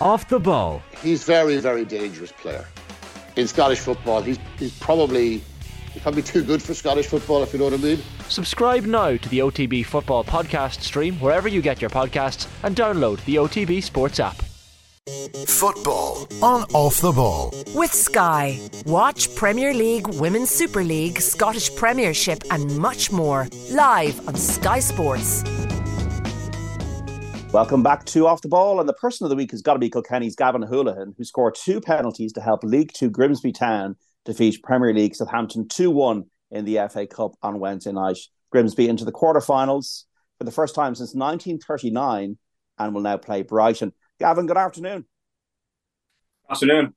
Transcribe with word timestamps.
Off 0.00 0.28
the 0.28 0.40
ball. 0.40 0.82
He's 1.02 1.24
very, 1.24 1.58
very 1.58 1.84
dangerous 1.84 2.32
player. 2.32 2.66
In 3.36 3.46
Scottish 3.46 3.80
football, 3.80 4.22
he's, 4.22 4.38
he's 4.58 4.76
probably 4.78 5.42
he's 5.92 6.02
probably 6.02 6.22
too 6.22 6.42
good 6.42 6.62
for 6.62 6.72
Scottish 6.74 7.06
football, 7.06 7.42
if 7.42 7.52
you 7.52 7.58
know 7.58 7.66
what 7.66 7.74
I 7.74 7.78
mean. 7.78 7.98
Subscribe 8.28 8.84
now 8.84 9.16
to 9.16 9.28
the 9.28 9.40
OTB 9.40 9.84
Football 9.84 10.24
Podcast 10.24 10.80
stream 10.82 11.16
wherever 11.16 11.48
you 11.48 11.60
get 11.60 11.80
your 11.80 11.90
podcasts 11.90 12.48
and 12.62 12.74
download 12.74 13.22
the 13.24 13.36
OTB 13.36 13.82
Sports 13.82 14.20
app. 14.20 14.42
Football 15.46 16.26
on 16.42 16.62
Off 16.72 17.00
the 17.00 17.12
Ball. 17.12 17.52
With 17.74 17.92
Sky. 17.92 18.58
Watch 18.86 19.34
Premier 19.34 19.74
League, 19.74 20.06
Women's 20.08 20.50
Super 20.50 20.84
League, 20.84 21.20
Scottish 21.20 21.74
Premiership, 21.74 22.42
and 22.50 22.78
much 22.78 23.10
more 23.10 23.48
live 23.70 24.26
on 24.28 24.34
Sky 24.34 24.78
Sports. 24.80 25.42
Welcome 27.52 27.82
back 27.82 28.04
to 28.04 28.28
Off 28.28 28.42
the 28.42 28.48
Ball. 28.48 28.78
And 28.78 28.88
the 28.88 28.92
person 28.92 29.24
of 29.24 29.30
the 29.30 29.34
week 29.34 29.50
has 29.50 29.60
got 29.60 29.72
to 29.72 29.80
be 29.80 29.90
Kilkenny's 29.90 30.36
Gavin 30.36 30.62
Holohan, 30.62 31.14
who 31.18 31.24
scored 31.24 31.56
two 31.56 31.80
penalties 31.80 32.32
to 32.34 32.40
help 32.40 32.62
League 32.62 32.92
Two 32.94 33.10
Grimsby 33.10 33.50
Town 33.50 33.96
defeat 34.24 34.62
Premier 34.62 34.94
League 34.94 35.16
Southampton 35.16 35.66
2 35.66 35.90
1 35.90 36.24
in 36.52 36.64
the 36.64 36.78
FA 36.88 37.08
Cup 37.08 37.32
on 37.42 37.58
Wednesday 37.58 37.90
night. 37.90 38.18
Grimsby 38.52 38.88
into 38.88 39.04
the 39.04 39.10
quarterfinals 39.10 40.04
for 40.38 40.44
the 40.44 40.52
first 40.52 40.76
time 40.76 40.94
since 40.94 41.12
1939 41.12 42.38
and 42.78 42.94
will 42.94 43.02
now 43.02 43.16
play 43.16 43.42
Brighton. 43.42 43.94
Gavin, 44.20 44.46
good 44.46 44.56
afternoon. 44.56 45.04
Afternoon. 46.48 46.94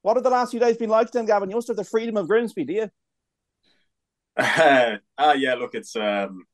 What 0.00 0.16
have 0.16 0.24
the 0.24 0.30
last 0.30 0.52
few 0.52 0.60
days 0.60 0.78
been 0.78 0.88
like 0.88 1.10
then, 1.10 1.26
Gavin? 1.26 1.50
You 1.50 1.56
must 1.56 1.68
have 1.68 1.76
the 1.76 1.84
freedom 1.84 2.16
of 2.16 2.28
Grimsby, 2.28 2.64
do 2.64 2.72
you? 2.72 2.90
Uh, 4.38 4.96
uh 5.18 5.34
yeah, 5.36 5.54
look, 5.54 5.74
it's 5.74 5.94
um 5.96 6.46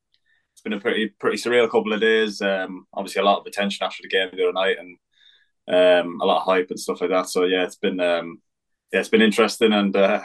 it's 0.61 0.69
been 0.69 0.77
a 0.77 0.79
pretty 0.79 1.07
pretty 1.19 1.37
surreal 1.37 1.69
couple 1.69 1.91
of 1.91 2.01
days. 2.01 2.39
Um, 2.39 2.85
obviously 2.93 3.21
a 3.21 3.25
lot 3.25 3.39
of 3.39 3.47
attention 3.47 3.83
after 3.83 4.03
the 4.03 4.09
game 4.09 4.29
the 4.31 4.43
other 4.43 4.53
night, 4.53 4.77
and 4.77 4.97
um, 5.67 6.21
a 6.21 6.25
lot 6.25 6.41
of 6.41 6.43
hype 6.43 6.69
and 6.69 6.79
stuff 6.79 7.01
like 7.01 7.09
that. 7.09 7.29
So 7.29 7.45
yeah, 7.45 7.63
it's 7.63 7.77
been 7.77 7.99
um, 7.99 8.41
yeah, 8.93 8.99
it's 8.99 9.09
been 9.09 9.23
interesting, 9.23 9.73
and 9.73 9.95
uh, 9.95 10.21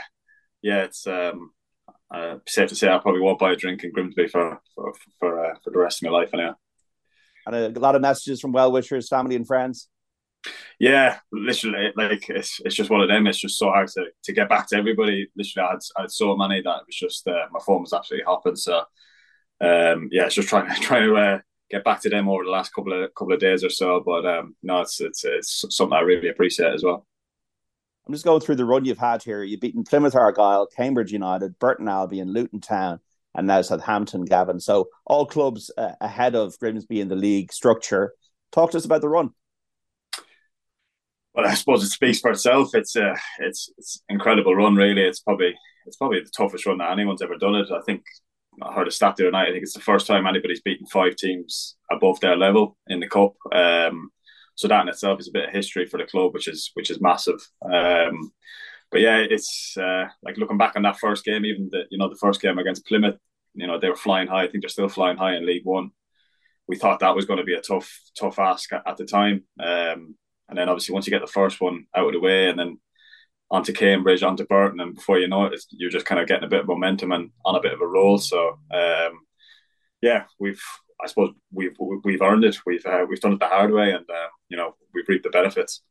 yeah, 0.60 0.82
it's 0.82 1.06
um, 1.06 1.52
uh, 2.10 2.36
safe 2.46 2.68
to 2.68 2.74
say 2.74 2.88
I 2.90 2.98
probably 2.98 3.22
won't 3.22 3.38
buy 3.38 3.52
a 3.52 3.56
drink 3.56 3.82
in 3.82 3.92
Grimsby 3.92 4.28
for 4.28 4.60
for 4.74 4.92
for, 5.18 5.46
uh, 5.46 5.54
for 5.64 5.70
the 5.70 5.78
rest 5.78 6.02
of 6.02 6.10
my 6.10 6.18
life 6.18 6.34
anyway. 6.34 6.52
And 7.46 7.76
a 7.76 7.80
lot 7.80 7.94
of 7.94 8.02
messages 8.02 8.42
from 8.42 8.52
well 8.52 8.70
wishers, 8.70 9.08
family, 9.08 9.36
and 9.36 9.46
friends. 9.46 9.88
Yeah, 10.78 11.18
literally, 11.32 11.92
like 11.96 12.28
it's 12.28 12.60
it's 12.62 12.74
just 12.74 12.90
one 12.90 13.00
of 13.00 13.08
them. 13.08 13.26
It's 13.26 13.40
just 13.40 13.58
so 13.58 13.70
hard 13.70 13.88
to, 13.88 14.04
to 14.24 14.32
get 14.34 14.50
back 14.50 14.68
to 14.68 14.76
everybody. 14.76 15.28
Literally, 15.34 15.66
I 15.66 15.70
had, 15.70 15.80
I 15.96 16.00
had 16.02 16.10
so 16.10 16.36
many 16.36 16.60
that 16.60 16.80
it 16.80 16.86
was 16.86 16.96
just 16.96 17.26
uh, 17.26 17.46
my 17.50 17.60
phone 17.64 17.80
was 17.80 17.94
absolutely 17.94 18.26
hopping. 18.26 18.56
So 18.56 18.82
um, 19.60 20.08
yeah, 20.12 20.26
it's 20.26 20.34
just 20.34 20.48
trying 20.48 20.72
to 20.72 20.80
trying 20.80 21.08
to 21.08 21.16
uh, 21.16 21.38
get 21.70 21.84
back 21.84 22.00
to 22.02 22.10
them 22.10 22.28
over 22.28 22.44
the 22.44 22.50
last 22.50 22.74
couple 22.74 22.92
of 22.92 23.14
couple 23.14 23.34
of 23.34 23.40
days 23.40 23.64
or 23.64 23.70
so. 23.70 24.02
But 24.04 24.26
um, 24.26 24.56
no, 24.62 24.80
it's 24.80 25.00
it's 25.00 25.24
it's 25.24 25.64
something 25.70 25.96
I 25.96 26.00
really 26.00 26.28
appreciate 26.28 26.74
as 26.74 26.82
well. 26.82 27.06
I'm 28.06 28.14
just 28.14 28.24
going 28.24 28.40
through 28.40 28.56
the 28.56 28.64
run 28.64 28.84
you've 28.84 28.98
had 28.98 29.22
here. 29.22 29.42
You've 29.42 29.60
beaten 29.60 29.82
Plymouth 29.82 30.14
Argyle, 30.14 30.68
Cambridge 30.68 31.12
United, 31.12 31.58
Burton 31.58 31.88
Albion, 31.88 32.32
Luton 32.32 32.60
Town, 32.60 33.00
and 33.34 33.48
now 33.48 33.62
Southampton, 33.62 34.24
Gavin. 34.24 34.60
So 34.60 34.88
all 35.04 35.26
clubs 35.26 35.72
uh, 35.76 35.92
ahead 36.00 36.36
of 36.36 36.56
Grimsby 36.60 37.00
in 37.00 37.08
the 37.08 37.16
league 37.16 37.52
structure. 37.52 38.12
Talk 38.52 38.70
to 38.70 38.76
us 38.76 38.84
about 38.84 39.00
the 39.00 39.08
run. 39.08 39.30
Well, 41.34 41.46
I 41.46 41.54
suppose 41.54 41.82
it 41.82 41.88
speaks 41.88 42.20
for 42.20 42.30
itself. 42.30 42.74
It's 42.74 42.96
a 42.96 43.14
it's 43.40 43.70
it's 43.76 44.02
incredible 44.08 44.54
run. 44.54 44.76
Really, 44.76 45.02
it's 45.02 45.20
probably 45.20 45.54
it's 45.84 45.96
probably 45.96 46.20
the 46.20 46.30
toughest 46.34 46.64
run 46.64 46.78
that 46.78 46.92
anyone's 46.92 47.22
ever 47.22 47.36
done 47.36 47.56
it. 47.56 47.70
I 47.70 47.80
think 47.82 48.02
I 48.62 48.72
heard 48.72 48.88
a 48.88 48.90
stat 48.90 49.16
the 49.16 49.24
other 49.24 49.32
night. 49.32 49.48
I 49.48 49.52
think 49.52 49.62
it's 49.62 49.74
the 49.74 49.80
first 49.80 50.06
time 50.06 50.26
anybody's 50.26 50.62
beaten 50.62 50.86
five 50.86 51.16
teams 51.16 51.76
above 51.90 52.20
their 52.20 52.36
level 52.36 52.76
in 52.88 53.00
the 53.00 53.08
cup. 53.08 53.34
Um, 53.52 54.10
so 54.54 54.68
that 54.68 54.82
in 54.82 54.88
itself 54.88 55.20
is 55.20 55.28
a 55.28 55.32
bit 55.32 55.48
of 55.48 55.54
history 55.54 55.86
for 55.86 55.98
the 55.98 56.04
club, 56.04 56.32
which 56.32 56.48
is 56.48 56.70
which 56.74 56.90
is 56.90 57.00
massive. 57.00 57.46
Um, 57.62 58.32
but 58.90 59.00
yeah, 59.00 59.18
it's 59.18 59.76
uh, 59.76 60.06
like 60.22 60.38
looking 60.38 60.58
back 60.58 60.76
on 60.76 60.82
that 60.82 60.98
first 60.98 61.24
game, 61.24 61.44
even 61.44 61.68
the 61.70 61.82
you 61.90 61.98
know 61.98 62.08
the 62.08 62.16
first 62.16 62.40
game 62.40 62.58
against 62.58 62.86
Plymouth, 62.86 63.18
you 63.54 63.66
know 63.66 63.78
they 63.78 63.90
were 63.90 63.96
flying 63.96 64.28
high. 64.28 64.44
I 64.44 64.48
think 64.48 64.62
they're 64.62 64.70
still 64.70 64.88
flying 64.88 65.18
high 65.18 65.36
in 65.36 65.46
League 65.46 65.64
One. 65.64 65.90
We 66.66 66.76
thought 66.76 67.00
that 67.00 67.14
was 67.14 67.26
going 67.26 67.38
to 67.38 67.44
be 67.44 67.54
a 67.54 67.60
tough 67.60 67.92
tough 68.18 68.38
ask 68.38 68.72
at, 68.72 68.82
at 68.86 68.96
the 68.96 69.04
time, 69.04 69.44
um, 69.60 70.16
and 70.48 70.56
then 70.56 70.68
obviously 70.68 70.94
once 70.94 71.06
you 71.06 71.10
get 71.10 71.20
the 71.20 71.26
first 71.26 71.60
one 71.60 71.86
out 71.94 72.06
of 72.06 72.12
the 72.12 72.20
way, 72.20 72.48
and 72.48 72.58
then 72.58 72.78
onto 73.50 73.72
Cambridge, 73.72 74.22
onto 74.22 74.44
Burton, 74.46 74.80
and 74.80 74.94
before 74.94 75.18
you 75.18 75.28
know 75.28 75.44
it, 75.44 75.60
you're 75.70 75.90
just 75.90 76.06
kind 76.06 76.20
of 76.20 76.26
getting 76.26 76.44
a 76.44 76.48
bit 76.48 76.60
of 76.60 76.66
momentum 76.66 77.12
and 77.12 77.30
on 77.44 77.54
a 77.54 77.60
bit 77.60 77.72
of 77.72 77.80
a 77.80 77.86
roll. 77.86 78.18
So 78.18 78.58
um, 78.72 79.20
yeah, 80.02 80.24
we've 80.38 80.62
I 81.02 81.06
suppose 81.06 81.30
we've 81.52 81.76
we've 82.04 82.22
earned 82.22 82.44
it. 82.44 82.58
We've 82.66 82.84
uh, 82.84 83.06
we've 83.08 83.20
done 83.20 83.34
it 83.34 83.40
the 83.40 83.46
hard 83.46 83.72
way, 83.72 83.92
and 83.92 84.08
uh, 84.08 84.28
you 84.48 84.56
know 84.56 84.74
we've 84.94 85.08
reaped 85.08 85.24
the 85.24 85.30
benefits. 85.30 85.82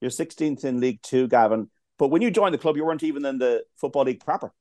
You're 0.00 0.10
16th 0.10 0.64
in 0.64 0.80
League 0.80 1.02
Two, 1.02 1.28
Gavin. 1.28 1.70
But 1.98 2.08
when 2.08 2.22
you 2.22 2.30
joined 2.30 2.54
the 2.54 2.58
club, 2.58 2.76
you 2.76 2.84
weren't 2.84 3.02
even 3.02 3.26
in 3.26 3.38
the 3.38 3.64
football 3.76 4.04
league 4.04 4.24
proper. 4.24 4.52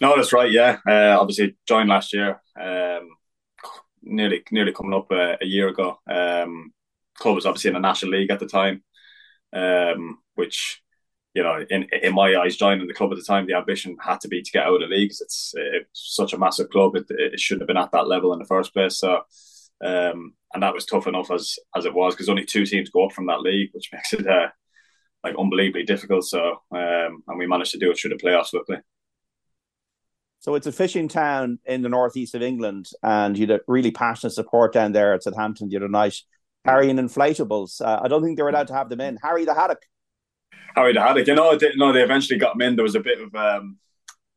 No, 0.00 0.14
that's 0.16 0.32
right. 0.32 0.50
Yeah, 0.50 0.78
uh, 0.88 1.18
obviously 1.20 1.56
joined 1.66 1.88
last 1.88 2.12
year. 2.12 2.40
Um, 2.58 3.08
nearly 4.02 4.42
nearly 4.50 4.72
coming 4.72 4.94
up 4.94 5.10
a, 5.10 5.38
a 5.40 5.46
year 5.46 5.68
ago. 5.68 5.98
Um, 6.08 6.72
club 7.18 7.34
was 7.34 7.46
obviously 7.46 7.68
in 7.68 7.74
the 7.74 7.80
national 7.80 8.12
league 8.12 8.30
at 8.30 8.40
the 8.40 8.46
time, 8.46 8.82
um, 9.52 10.18
which 10.34 10.81
you 11.34 11.42
know, 11.42 11.64
in 11.70 11.86
in 12.02 12.14
my 12.14 12.36
eyes, 12.36 12.56
joining 12.56 12.86
the 12.86 12.94
club 12.94 13.10
at 13.12 13.18
the 13.18 13.24
time, 13.24 13.46
the 13.46 13.54
ambition 13.54 13.96
had 14.00 14.20
to 14.20 14.28
be 14.28 14.42
to 14.42 14.50
get 14.50 14.66
out 14.66 14.82
of 14.82 14.88
the 14.88 14.94
league. 14.94 15.10
It's, 15.10 15.54
it's 15.56 16.14
such 16.14 16.32
a 16.32 16.38
massive 16.38 16.68
club; 16.68 16.94
it, 16.94 17.06
it 17.08 17.40
shouldn't 17.40 17.62
have 17.62 17.68
been 17.68 17.82
at 17.82 17.92
that 17.92 18.08
level 18.08 18.32
in 18.32 18.38
the 18.38 18.44
first 18.44 18.74
place. 18.74 18.98
So, 18.98 19.22
um, 19.82 20.34
and 20.52 20.62
that 20.62 20.74
was 20.74 20.84
tough 20.84 21.06
enough 21.06 21.30
as 21.30 21.58
as 21.74 21.86
it 21.86 21.94
was 21.94 22.14
because 22.14 22.28
only 22.28 22.44
two 22.44 22.66
teams 22.66 22.90
go 22.90 23.06
up 23.06 23.12
from 23.12 23.26
that 23.26 23.40
league, 23.40 23.70
which 23.72 23.90
makes 23.92 24.12
it 24.12 24.26
uh, 24.26 24.48
like 25.24 25.34
unbelievably 25.38 25.84
difficult. 25.84 26.24
So, 26.24 26.60
um, 26.70 27.22
and 27.26 27.38
we 27.38 27.46
managed 27.46 27.72
to 27.72 27.78
do 27.78 27.90
it 27.90 27.98
through 27.98 28.10
the 28.10 28.22
playoffs, 28.22 28.52
luckily. 28.52 28.78
So 30.40 30.56
it's 30.56 30.66
a 30.66 30.72
fishing 30.72 31.06
town 31.06 31.60
in 31.64 31.82
the 31.82 31.88
northeast 31.88 32.34
of 32.34 32.42
England, 32.42 32.90
and 33.02 33.38
you 33.38 33.46
had 33.46 33.60
really 33.68 33.92
passionate 33.92 34.32
support 34.32 34.74
down 34.74 34.92
there 34.92 35.14
at 35.14 35.22
Southampton 35.22 35.68
the 35.68 35.76
other 35.76 35.88
night, 35.88 36.16
carrying 36.66 36.96
inflatables. 36.96 37.80
Uh, 37.80 38.00
I 38.02 38.08
don't 38.08 38.22
think 38.22 38.36
they 38.36 38.42
were 38.42 38.50
allowed 38.50 38.66
to 38.66 38.74
have 38.74 38.90
them 38.90 39.00
in. 39.00 39.18
Harry 39.22 39.44
the 39.44 39.54
Haddock 39.54 39.86
Harry 40.74 40.94
Haddock. 40.94 41.26
You 41.26 41.34
know, 41.34 41.56
they, 41.56 41.72
no, 41.76 41.92
they 41.92 42.02
eventually 42.02 42.38
got 42.38 42.54
him 42.54 42.62
in. 42.62 42.76
There 42.76 42.82
was 42.82 42.94
a 42.94 43.00
bit 43.00 43.20
of 43.20 43.34
um, 43.34 43.78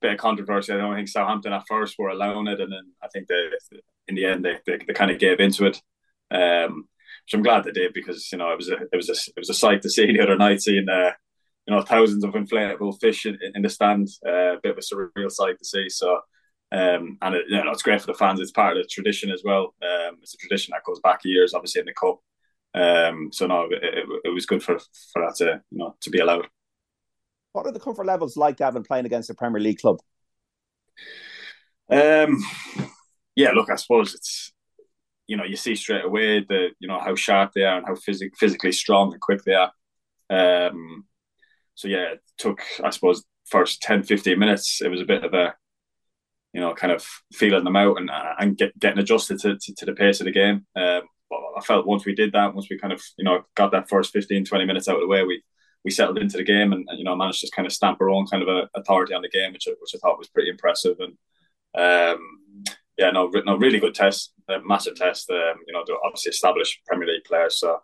bit 0.01 0.13
of 0.13 0.17
controversy. 0.19 0.73
I 0.73 0.77
don't 0.77 0.95
think 0.95 1.07
Southampton 1.07 1.53
at 1.53 1.67
first 1.67 1.95
were 1.97 2.09
allowing 2.09 2.47
it, 2.47 2.59
and 2.59 2.71
then 2.71 2.91
I 3.01 3.07
think 3.07 3.27
they, 3.27 3.49
in 4.07 4.15
the 4.15 4.25
end, 4.25 4.45
they, 4.45 4.57
they, 4.65 4.77
they 4.77 4.93
kind 4.93 5.11
of 5.11 5.19
gave 5.19 5.39
into 5.39 5.65
it. 5.65 5.81
Um, 6.31 6.87
which 7.25 7.33
I'm 7.33 7.43
glad 7.43 7.63
they 7.63 7.71
did 7.71 7.93
because 7.93 8.31
you 8.31 8.37
know 8.37 8.51
it 8.51 8.57
was 8.57 8.69
a 8.69 8.75
it 8.75 8.95
was 8.95 9.09
a 9.09 9.13
it 9.13 9.39
was 9.39 9.49
a 9.49 9.53
sight 9.53 9.81
to 9.81 9.89
see 9.89 10.05
the 10.11 10.21
other 10.21 10.37
night, 10.37 10.61
seeing 10.61 10.87
uh, 10.89 11.11
you 11.67 11.75
know 11.75 11.81
thousands 11.81 12.23
of 12.23 12.33
inflatable 12.33 12.99
fish 12.99 13.25
in, 13.25 13.37
in 13.55 13.61
the 13.61 13.69
stand. 13.69 14.07
Uh, 14.25 14.55
a 14.55 14.59
bit 14.61 14.71
of 14.71 14.77
a 14.77 14.81
surreal 14.81 15.31
sight 15.31 15.57
to 15.59 15.65
see. 15.65 15.89
So. 15.89 16.19
Um, 16.71 17.19
and 17.21 17.35
it, 17.35 17.45
you 17.47 17.63
know 17.63 17.71
it's 17.71 17.83
great 17.83 18.01
for 18.01 18.07
the 18.07 18.15
fans. 18.15 18.39
It's 18.39 18.51
part 18.51 18.75
of 18.75 18.83
the 18.83 18.89
tradition 18.89 19.29
as 19.29 19.43
well. 19.45 19.75
Um, 19.83 20.17
it's 20.21 20.33
a 20.33 20.37
tradition 20.37 20.71
that 20.71 20.83
goes 20.83 20.99
back 20.99 21.19
years, 21.23 21.53
obviously 21.53 21.79
in 21.81 21.85
the 21.85 21.93
cup. 21.93 22.19
Um, 22.75 23.29
so 23.31 23.47
no, 23.47 23.67
it, 23.71 23.83
it, 23.83 24.05
it, 24.25 24.33
was 24.33 24.45
good 24.45 24.61
for 24.61 24.77
for 24.77 25.21
that 25.21 25.35
to 25.37 25.61
you 25.71 25.77
know 25.77 25.95
to 26.01 26.09
be 26.09 26.19
allowed. 26.19 26.47
What 27.53 27.65
are 27.65 27.71
the 27.71 27.79
comfort 27.79 28.05
levels 28.05 28.35
like, 28.35 28.57
Gavin, 28.57 28.83
playing 28.83 29.05
against 29.05 29.29
a 29.29 29.33
Premier 29.33 29.61
League 29.61 29.79
club? 29.79 29.99
Um, 31.89 32.43
yeah, 33.33 33.51
look, 33.51 33.69
I 33.69 33.75
suppose 33.75 34.13
it's 34.13 34.51
you 35.25 35.37
know 35.37 35.45
you 35.45 35.55
see 35.55 35.75
straight 35.75 36.03
away 36.03 36.41
the 36.41 36.71
you 36.79 36.89
know 36.89 36.99
how 36.99 37.15
sharp 37.15 37.53
they 37.55 37.63
are 37.63 37.77
and 37.77 37.87
how 37.87 37.93
phys- 37.93 38.35
physically 38.37 38.73
strong 38.73 39.13
and 39.13 39.21
quick 39.21 39.43
they 39.45 39.53
are. 39.53 39.71
Um, 40.29 41.05
so 41.75 41.87
yeah, 41.87 42.11
it 42.11 42.23
took 42.37 42.61
I 42.83 42.89
suppose 42.89 43.23
first 43.45 43.81
10, 43.83 44.03
15 44.03 44.37
minutes. 44.37 44.81
It 44.81 44.89
was 44.89 44.99
a 44.99 45.05
bit 45.05 45.23
of 45.23 45.33
a 45.33 45.55
you 46.51 46.59
know 46.59 46.73
kind 46.73 46.91
of 46.91 47.05
feeling 47.31 47.63
them 47.63 47.77
out 47.77 47.97
and 48.01 48.11
and 48.37 48.57
get, 48.57 48.77
getting 48.77 48.99
adjusted 48.99 49.39
to, 49.39 49.57
to, 49.57 49.75
to 49.75 49.85
the 49.85 49.93
pace 49.93 50.19
of 50.19 50.25
the 50.25 50.31
game. 50.31 50.65
Um, 50.75 51.03
I 51.57 51.61
felt 51.61 51.87
once 51.87 52.05
we 52.05 52.15
did 52.15 52.33
that, 52.33 52.53
once 52.53 52.67
we 52.69 52.77
kind 52.77 52.93
of 52.93 53.01
you 53.17 53.25
know 53.25 53.43
got 53.55 53.71
that 53.71 53.89
first 53.89 54.13
15, 54.13 54.45
20 54.45 54.65
minutes 54.65 54.87
out 54.87 54.95
of 54.95 55.01
the 55.01 55.07
way, 55.07 55.23
we 55.23 55.43
we 55.83 55.91
settled 55.91 56.17
into 56.17 56.37
the 56.37 56.43
game 56.43 56.73
and, 56.73 56.85
and 56.89 56.97
you 56.97 57.05
know 57.05 57.15
managed 57.15 57.41
to 57.41 57.51
kind 57.55 57.65
of 57.65 57.73
stamp 57.73 58.01
our 58.01 58.09
own 58.09 58.25
kind 58.27 58.43
of 58.43 58.49
a 58.49 58.69
authority 58.75 59.13
on 59.13 59.21
the 59.21 59.29
game, 59.29 59.53
which 59.53 59.67
which 59.67 59.95
I 59.95 59.97
thought 59.99 60.17
was 60.17 60.29
pretty 60.29 60.49
impressive. 60.49 60.97
And 60.99 61.13
um, 61.77 62.63
yeah, 62.97 63.11
no, 63.11 63.29
no, 63.45 63.57
really 63.57 63.79
good 63.79 63.95
test, 63.95 64.33
a 64.49 64.59
massive 64.63 64.95
test. 64.95 65.29
Um, 65.29 65.57
you 65.67 65.73
know, 65.73 65.83
to 65.83 65.97
obviously 66.03 66.29
established 66.29 66.79
Premier 66.85 67.07
League 67.07 67.23
players, 67.25 67.59
so 67.59 67.79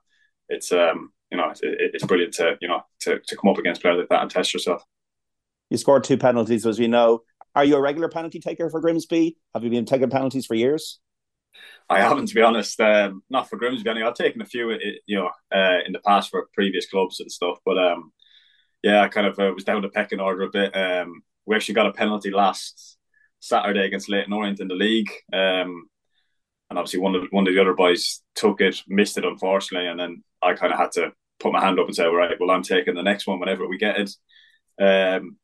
it's 0.49 0.71
um, 0.71 1.11
you 1.29 1.37
know, 1.37 1.49
it, 1.49 1.91
it's 1.93 2.05
brilliant 2.05 2.33
to 2.35 2.57
you 2.61 2.67
know 2.67 2.81
to, 3.01 3.19
to 3.19 3.35
come 3.35 3.49
up 3.49 3.57
against 3.57 3.81
players 3.81 3.97
like 3.97 4.09
that 4.09 4.21
and 4.21 4.31
test 4.31 4.53
yourself. 4.53 4.83
You 5.69 5.77
scored 5.77 6.03
two 6.03 6.17
penalties, 6.17 6.65
as 6.65 6.79
we 6.79 6.87
know. 6.87 7.21
Are 7.55 7.65
you 7.65 7.75
a 7.75 7.81
regular 7.81 8.09
penalty 8.09 8.39
taker 8.39 8.69
for 8.69 8.79
Grimsby? 8.79 9.35
Have 9.53 9.63
you 9.63 9.69
been 9.69 9.85
taking 9.85 10.09
penalties 10.09 10.45
for 10.45 10.55
years? 10.55 10.99
I 11.91 12.01
haven't, 12.01 12.27
to 12.27 12.35
be 12.35 12.41
honest. 12.41 12.79
Um, 12.79 13.23
not 13.29 13.49
for 13.49 13.57
Grimsby. 13.57 13.89
Anyway. 13.89 14.07
I've 14.07 14.15
taken 14.15 14.41
a 14.41 14.45
few, 14.45 14.77
you 15.05 15.17
know, 15.17 15.29
uh, 15.53 15.79
in 15.85 15.91
the 15.91 15.99
past 16.05 16.29
for 16.29 16.49
previous 16.53 16.87
clubs 16.89 17.19
and 17.19 17.31
stuff. 17.31 17.57
But 17.65 17.77
um, 17.77 18.11
yeah, 18.83 19.01
I 19.01 19.07
kind 19.07 19.27
of 19.27 19.37
uh, 19.39 19.51
was 19.53 19.63
down 19.63 19.81
the 19.81 19.89
pecking 19.89 20.19
order 20.19 20.43
a 20.43 20.49
bit. 20.49 20.75
Um, 20.75 21.21
we 21.45 21.55
actually 21.55 21.75
got 21.75 21.87
a 21.87 21.93
penalty 21.93 22.31
last 22.31 22.97
Saturday 23.39 23.85
against 23.85 24.09
Leyton 24.09 24.33
Orient 24.33 24.59
in 24.59 24.67
the 24.67 24.75
league. 24.75 25.11
Um, 25.33 25.87
and 26.69 26.79
obviously 26.79 27.01
one 27.01 27.15
of 27.15 27.23
one 27.31 27.47
of 27.47 27.53
the 27.53 27.59
other 27.59 27.73
boys 27.73 28.21
took 28.33 28.61
it, 28.61 28.81
missed 28.87 29.17
it 29.17 29.25
unfortunately, 29.25 29.89
and 29.89 29.99
then 29.99 30.23
I 30.41 30.53
kind 30.53 30.71
of 30.71 30.79
had 30.79 30.91
to 30.93 31.11
put 31.39 31.51
my 31.51 31.59
hand 31.59 31.79
up 31.79 31.87
and 31.87 31.95
say, 31.95 32.05
right, 32.05 32.37
well, 32.39 32.49
I'm 32.49 32.63
taking 32.63 32.95
the 32.95 33.03
next 33.03 33.27
one 33.27 33.39
whenever 33.39 33.67
we 33.67 33.77
get 33.77 33.97
it. 33.99 34.11
Um, 34.81 35.37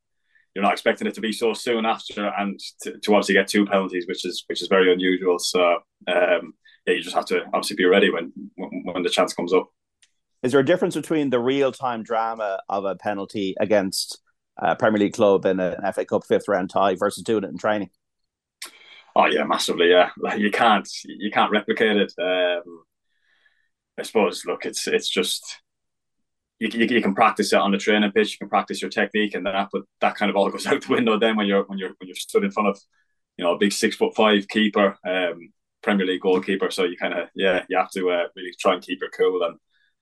you're 0.57 0.63
not 0.63 0.73
expecting 0.73 1.05
it 1.05 1.13
to 1.13 1.21
be 1.21 1.31
so 1.31 1.53
soon 1.53 1.85
after, 1.85 2.31
and 2.35 2.59
to, 2.81 2.97
to 2.97 3.13
obviously 3.13 3.35
get 3.35 3.47
two 3.47 3.63
penalties, 3.67 4.07
which 4.07 4.25
is 4.25 4.43
which 4.47 4.59
is 4.59 4.67
very 4.67 4.91
unusual. 4.91 5.37
So 5.37 5.75
um, 6.07 6.55
yeah, 6.87 6.95
you 6.95 7.01
just 7.03 7.15
have 7.15 7.25
to 7.25 7.43
obviously 7.53 7.75
be 7.75 7.85
ready 7.85 8.09
when 8.09 8.33
when 8.55 9.03
the 9.03 9.09
chance 9.11 9.35
comes 9.35 9.53
up. 9.53 9.67
Is 10.41 10.53
there 10.53 10.61
a 10.61 10.65
difference 10.65 10.95
between 10.95 11.29
the 11.29 11.39
real 11.39 11.71
time 11.71 12.01
drama 12.01 12.59
of 12.69 12.85
a 12.85 12.95
penalty 12.95 13.55
against 13.59 14.19
a 14.57 14.75
Premier 14.75 14.97
League 14.97 15.13
club 15.13 15.45
in 15.45 15.59
an 15.59 15.75
FA 15.93 16.05
Cup 16.05 16.25
fifth 16.25 16.47
round 16.47 16.71
tie 16.71 16.95
versus 16.95 17.21
doing 17.21 17.43
it 17.43 17.51
in 17.51 17.59
training? 17.59 17.91
Oh 19.15 19.27
yeah, 19.27 19.43
massively. 19.43 19.91
Yeah, 19.91 20.09
like 20.17 20.39
you 20.39 20.49
can't 20.49 20.89
you 21.03 21.29
can't 21.29 21.51
replicate 21.51 21.97
it. 21.97 22.13
Um, 22.19 22.83
I 23.99 24.01
suppose. 24.01 24.43
Look, 24.43 24.65
it's 24.65 24.87
it's 24.87 25.07
just 25.07 25.61
you, 26.59 26.69
you, 26.71 26.85
you, 26.85 27.01
can 27.01 27.15
practice 27.15 27.53
it 27.53 27.59
on 27.59 27.71
the 27.71 27.77
training 27.77 28.11
pitch. 28.11 28.33
You 28.33 28.37
can 28.39 28.49
practice 28.49 28.81
your 28.81 28.89
technique 28.89 29.35
and 29.35 29.45
that, 29.45 29.69
but 29.71 29.83
that 30.01 30.15
kind 30.15 30.29
of 30.29 30.35
all 30.35 30.49
goes 30.51 30.65
out 30.65 30.81
the 30.81 30.93
window 30.93 31.19
then 31.19 31.35
when 31.35 31.47
you're 31.47 31.63
when 31.63 31.77
you're 31.77 31.93
when 31.97 32.07
you're 32.07 32.15
stood 32.15 32.43
in 32.43 32.51
front 32.51 32.69
of 32.69 32.79
you 33.37 33.45
know 33.45 33.53
a 33.53 33.57
big 33.57 33.71
six 33.71 33.95
foot 33.95 34.15
five 34.15 34.47
keeper, 34.47 34.97
um, 35.07 35.51
Premier 35.83 36.05
League 36.05 36.21
goalkeeper. 36.21 36.71
So 36.71 36.83
you 36.83 36.97
kind 36.97 37.13
of 37.13 37.29
yeah 37.35 37.63
you 37.69 37.77
have 37.77 37.91
to 37.91 38.09
uh, 38.09 38.27
really 38.35 38.53
try 38.59 38.73
and 38.73 38.83
keep 38.83 39.01
it 39.01 39.11
cool 39.15 39.41
and 39.43 39.57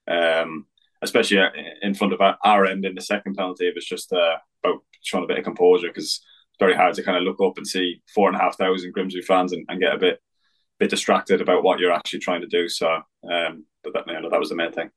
um, 0.08 0.66
especially 1.02 1.38
uh, 1.38 1.50
in 1.82 1.94
front 1.94 2.12
of 2.12 2.20
our 2.44 2.66
end 2.66 2.84
in 2.84 2.94
the 2.94 3.00
second 3.00 3.34
penalty, 3.34 3.68
it 3.68 3.74
was 3.74 3.86
just 3.86 4.12
uh, 4.12 4.36
about 4.64 4.82
showing 5.02 5.24
a 5.24 5.26
bit 5.26 5.38
of 5.38 5.44
composure 5.44 5.88
because 5.88 6.04
it's 6.04 6.58
very 6.58 6.74
hard 6.74 6.94
to 6.94 7.02
kind 7.02 7.16
of 7.16 7.22
look 7.22 7.40
up 7.40 7.58
and 7.58 7.66
see 7.66 8.02
four 8.14 8.28
and 8.28 8.36
a 8.36 8.40
half 8.40 8.56
thousand 8.56 8.92
Grimsby 8.92 9.22
fans 9.22 9.52
and, 9.52 9.64
and 9.68 9.80
get 9.80 9.94
a 9.94 9.98
bit 9.98 10.20
bit 10.78 10.90
distracted 10.90 11.40
about 11.40 11.62
what 11.62 11.78
you're 11.78 11.92
actually 11.92 12.18
trying 12.18 12.42
to 12.42 12.46
do. 12.46 12.68
So, 12.68 12.86
um, 13.30 13.64
but 13.82 13.94
that, 13.94 14.06
you 14.06 14.20
know, 14.20 14.28
that 14.28 14.40
was 14.40 14.50
the 14.50 14.56
main 14.56 14.72
thing. 14.72 14.90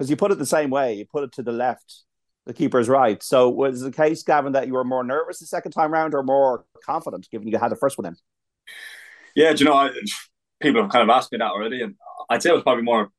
Because 0.00 0.08
you 0.08 0.16
put 0.16 0.32
it 0.32 0.38
the 0.38 0.46
same 0.46 0.70
way, 0.70 0.94
you 0.94 1.04
put 1.04 1.24
it 1.24 1.32
to 1.32 1.42
the 1.42 1.52
left, 1.52 2.04
the 2.46 2.54
keeper's 2.54 2.88
right. 2.88 3.22
So, 3.22 3.50
was 3.50 3.82
the 3.82 3.92
case, 3.92 4.22
Gavin, 4.22 4.52
that 4.52 4.66
you 4.66 4.72
were 4.72 4.82
more 4.82 5.04
nervous 5.04 5.40
the 5.40 5.46
second 5.46 5.72
time 5.72 5.92
round 5.92 6.14
or 6.14 6.22
more 6.22 6.64
confident, 6.86 7.28
given 7.30 7.48
you 7.48 7.58
had 7.58 7.70
the 7.70 7.76
first 7.76 7.98
one 7.98 8.06
in? 8.06 8.16
Yeah, 9.36 9.52
do 9.52 9.58
you 9.58 9.68
know, 9.68 9.76
I, 9.76 9.90
people 10.58 10.80
have 10.80 10.90
kind 10.90 11.02
of 11.02 11.14
asked 11.14 11.30
me 11.32 11.36
that 11.36 11.50
already, 11.50 11.82
and 11.82 11.96
I'd 12.30 12.42
say 12.42 12.48
I 12.48 12.54
was 12.54 12.62
probably 12.62 12.84
more 12.84 13.10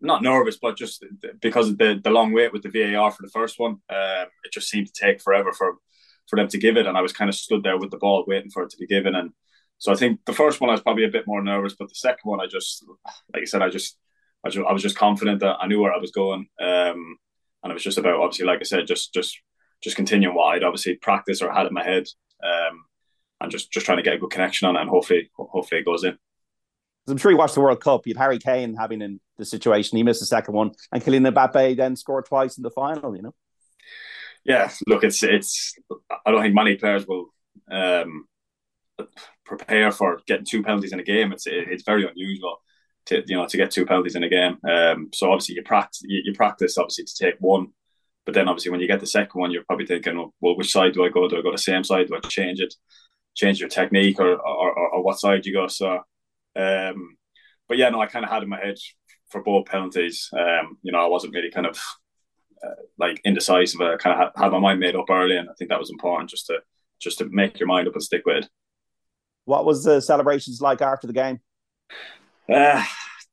not 0.00 0.22
nervous, 0.22 0.56
but 0.56 0.78
just 0.78 1.04
because 1.42 1.68
of 1.68 1.76
the 1.76 2.00
the 2.02 2.08
long 2.08 2.32
wait 2.32 2.54
with 2.54 2.62
the 2.62 2.70
VAR 2.70 3.10
for 3.10 3.22
the 3.22 3.28
first 3.28 3.58
one, 3.58 3.72
um, 3.90 4.26
it 4.44 4.50
just 4.50 4.70
seemed 4.70 4.86
to 4.86 4.92
take 4.98 5.20
forever 5.20 5.52
for 5.52 5.74
for 6.26 6.36
them 6.36 6.48
to 6.48 6.58
give 6.58 6.78
it. 6.78 6.86
And 6.86 6.96
I 6.96 7.02
was 7.02 7.12
kind 7.12 7.28
of 7.28 7.34
stood 7.34 7.62
there 7.62 7.76
with 7.76 7.90
the 7.90 7.98
ball 7.98 8.24
waiting 8.26 8.50
for 8.50 8.62
it 8.62 8.70
to 8.70 8.78
be 8.78 8.86
given. 8.86 9.14
And 9.14 9.32
so 9.76 9.92
I 9.92 9.96
think 9.96 10.20
the 10.24 10.32
first 10.32 10.62
one 10.62 10.70
I 10.70 10.72
was 10.72 10.80
probably 10.80 11.04
a 11.04 11.10
bit 11.10 11.26
more 11.26 11.42
nervous, 11.42 11.74
but 11.78 11.90
the 11.90 11.94
second 11.96 12.30
one 12.30 12.40
I 12.40 12.46
just, 12.46 12.82
like 13.34 13.42
I 13.42 13.44
said, 13.44 13.60
I 13.60 13.68
just, 13.68 13.98
I, 14.44 14.50
just, 14.50 14.66
I 14.66 14.72
was 14.72 14.82
just 14.82 14.96
confident 14.96 15.40
that 15.40 15.56
I 15.60 15.66
knew 15.66 15.80
where 15.80 15.92
I 15.92 15.98
was 15.98 16.10
going. 16.10 16.46
Um, 16.60 17.16
and 17.62 17.70
it 17.70 17.74
was 17.74 17.82
just 17.82 17.98
about 17.98 18.20
obviously, 18.20 18.46
like 18.46 18.60
I 18.60 18.64
said, 18.64 18.86
just 18.86 19.14
just 19.14 19.40
just 19.82 19.96
continuing 19.96 20.34
what 20.34 20.54
I'd 20.54 20.64
obviously 20.64 20.96
practice 20.96 21.40
or 21.42 21.52
had 21.52 21.66
in 21.66 21.72
my 21.74 21.84
head, 21.84 22.06
um, 22.42 22.84
and 23.40 23.50
just 23.50 23.72
just 23.72 23.86
trying 23.86 23.98
to 23.98 24.02
get 24.02 24.14
a 24.14 24.18
good 24.18 24.30
connection 24.30 24.68
on 24.68 24.76
it, 24.76 24.82
and 24.82 24.90
hopefully 24.90 25.30
hopefully 25.36 25.80
it 25.80 25.86
goes 25.86 26.04
in. 26.04 26.18
I'm 27.08 27.16
sure 27.16 27.30
you 27.30 27.36
watched 27.36 27.54
the 27.54 27.60
World 27.60 27.80
Cup. 27.82 28.06
You 28.06 28.14
have 28.14 28.22
Harry 28.22 28.38
Kane 28.38 28.74
having 28.74 29.02
in 29.02 29.20
the 29.36 29.44
situation. 29.44 29.96
He 29.96 30.02
missed 30.02 30.20
the 30.20 30.26
second 30.26 30.54
one, 30.54 30.72
and 30.92 31.02
Kylian 31.02 31.30
Mbappe 31.32 31.76
then 31.76 31.96
scored 31.96 32.26
twice 32.26 32.58
in 32.58 32.62
the 32.62 32.70
final. 32.70 33.16
You 33.16 33.22
know 33.22 33.34
yeah, 34.44 34.70
look, 34.86 35.04
it's 35.04 35.22
it's. 35.22 35.74
I 36.24 36.30
don't 36.30 36.42
think 36.42 36.54
many 36.54 36.76
players 36.76 37.06
will 37.06 37.32
um, 37.70 38.26
prepare 39.44 39.90
for 39.90 40.20
getting 40.26 40.44
two 40.44 40.62
penalties 40.62 40.92
in 40.92 41.00
a 41.00 41.04
game. 41.04 41.32
It's 41.32 41.46
it's 41.46 41.84
very 41.84 42.06
unusual 42.06 42.58
to 43.06 43.22
you 43.26 43.36
know 43.36 43.46
to 43.46 43.56
get 43.56 43.70
two 43.70 43.86
penalties 43.86 44.16
in 44.16 44.24
a 44.24 44.28
game. 44.28 44.58
Um, 44.68 45.10
so 45.12 45.30
obviously 45.30 45.56
you 45.56 45.62
practice 45.62 46.02
you, 46.04 46.22
you, 46.24 46.32
practice 46.32 46.78
obviously 46.78 47.04
to 47.04 47.14
take 47.14 47.36
one, 47.38 47.68
but 48.24 48.34
then 48.34 48.48
obviously 48.48 48.70
when 48.70 48.80
you 48.80 48.86
get 48.86 49.00
the 49.00 49.06
second 49.06 49.38
one, 49.40 49.50
you're 49.50 49.64
probably 49.64 49.86
thinking, 49.86 50.30
well, 50.40 50.56
which 50.56 50.72
side 50.72 50.94
do 50.94 51.04
I 51.04 51.08
go? 51.08 51.28
Do 51.28 51.38
I 51.38 51.42
go 51.42 51.52
the 51.52 51.58
same 51.58 51.84
side? 51.84 52.08
Do 52.08 52.16
I 52.16 52.20
change 52.28 52.60
it? 52.60 52.74
Change 53.34 53.60
your 53.60 53.68
technique 53.68 54.20
or 54.20 54.34
or, 54.34 54.78
or, 54.94 55.02
what 55.02 55.18
side 55.18 55.44
you 55.44 55.52
go? 55.52 55.66
So, 55.66 56.00
um, 56.56 57.16
but 57.68 57.78
yeah, 57.78 57.90
no, 57.90 58.00
I 58.00 58.06
kind 58.06 58.24
of 58.24 58.30
had 58.30 58.42
in 58.42 58.48
my 58.48 58.60
head 58.60 58.76
for 59.28 59.42
both 59.42 59.66
penalties. 59.66 60.30
Um, 60.32 60.78
you 60.82 60.92
know, 60.92 61.00
I 61.00 61.08
wasn't 61.08 61.34
really 61.34 61.50
kind 61.50 61.66
of 61.66 61.80
uh, 62.64 62.74
like 62.98 63.20
indecisive. 63.24 63.80
I 63.80 63.96
kind 63.96 64.22
of 64.22 64.32
had, 64.36 64.52
my 64.52 64.58
mind 64.60 64.80
made 64.80 64.94
up 64.94 65.10
early, 65.10 65.36
and 65.36 65.50
I 65.50 65.52
think 65.58 65.70
that 65.70 65.80
was 65.80 65.90
important 65.90 66.30
just 66.30 66.46
to 66.46 66.60
just 67.00 67.18
to 67.18 67.28
make 67.28 67.58
your 67.58 67.66
mind 67.66 67.88
up 67.88 67.94
and 67.94 68.02
stick 68.02 68.22
with 68.24 68.44
it. 68.44 68.48
What 69.44 69.64
was 69.64 69.84
the 69.84 70.00
celebrations 70.00 70.60
like 70.60 70.80
after 70.80 71.06
the 71.06 71.12
game? 71.12 71.40
Uh, 72.52 72.82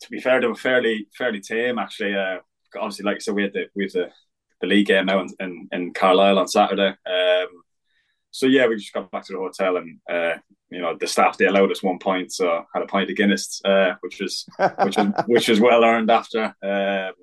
to 0.01 0.09
be 0.09 0.19
fair, 0.19 0.41
they 0.41 0.47
were 0.47 0.55
fairly 0.55 1.07
fairly 1.17 1.39
tame 1.39 1.79
actually. 1.79 2.15
Uh, 2.15 2.37
obviously, 2.75 3.05
like 3.05 3.17
I 3.17 3.19
said, 3.19 3.35
we 3.35 3.43
had 3.43 3.53
the 3.53 3.65
we 3.75 3.83
had 3.83 3.91
the, 3.93 4.09
the 4.61 4.67
league 4.67 4.87
game 4.87 5.05
now 5.05 5.21
in, 5.21 5.29
in, 5.39 5.69
in 5.71 5.93
Carlisle 5.93 6.39
on 6.39 6.47
Saturday. 6.47 6.95
Um, 7.05 7.47
so 8.31 8.45
yeah, 8.45 8.67
we 8.67 8.77
just 8.77 8.93
got 8.93 9.11
back 9.11 9.25
to 9.25 9.33
the 9.33 9.39
hotel 9.39 9.77
and 9.77 9.99
uh, 10.09 10.37
you 10.69 10.79
know 10.79 10.95
the 10.97 11.07
staff 11.07 11.37
they 11.37 11.45
allowed 11.45 11.71
us 11.71 11.83
one 11.83 11.99
point, 11.99 12.31
so 12.31 12.49
I 12.49 12.63
had 12.73 12.83
a 12.83 12.87
pint 12.87 13.09
of 13.09 13.17
Guinness, 13.17 13.61
uh, 13.65 13.93
which 13.99 14.19
was 14.21 14.45
which 14.83 14.97
was 14.97 15.13
which 15.27 15.47
was 15.49 15.59
well 15.59 15.83
earned 15.83 16.09
after. 16.09 16.55
Um, 16.63 17.13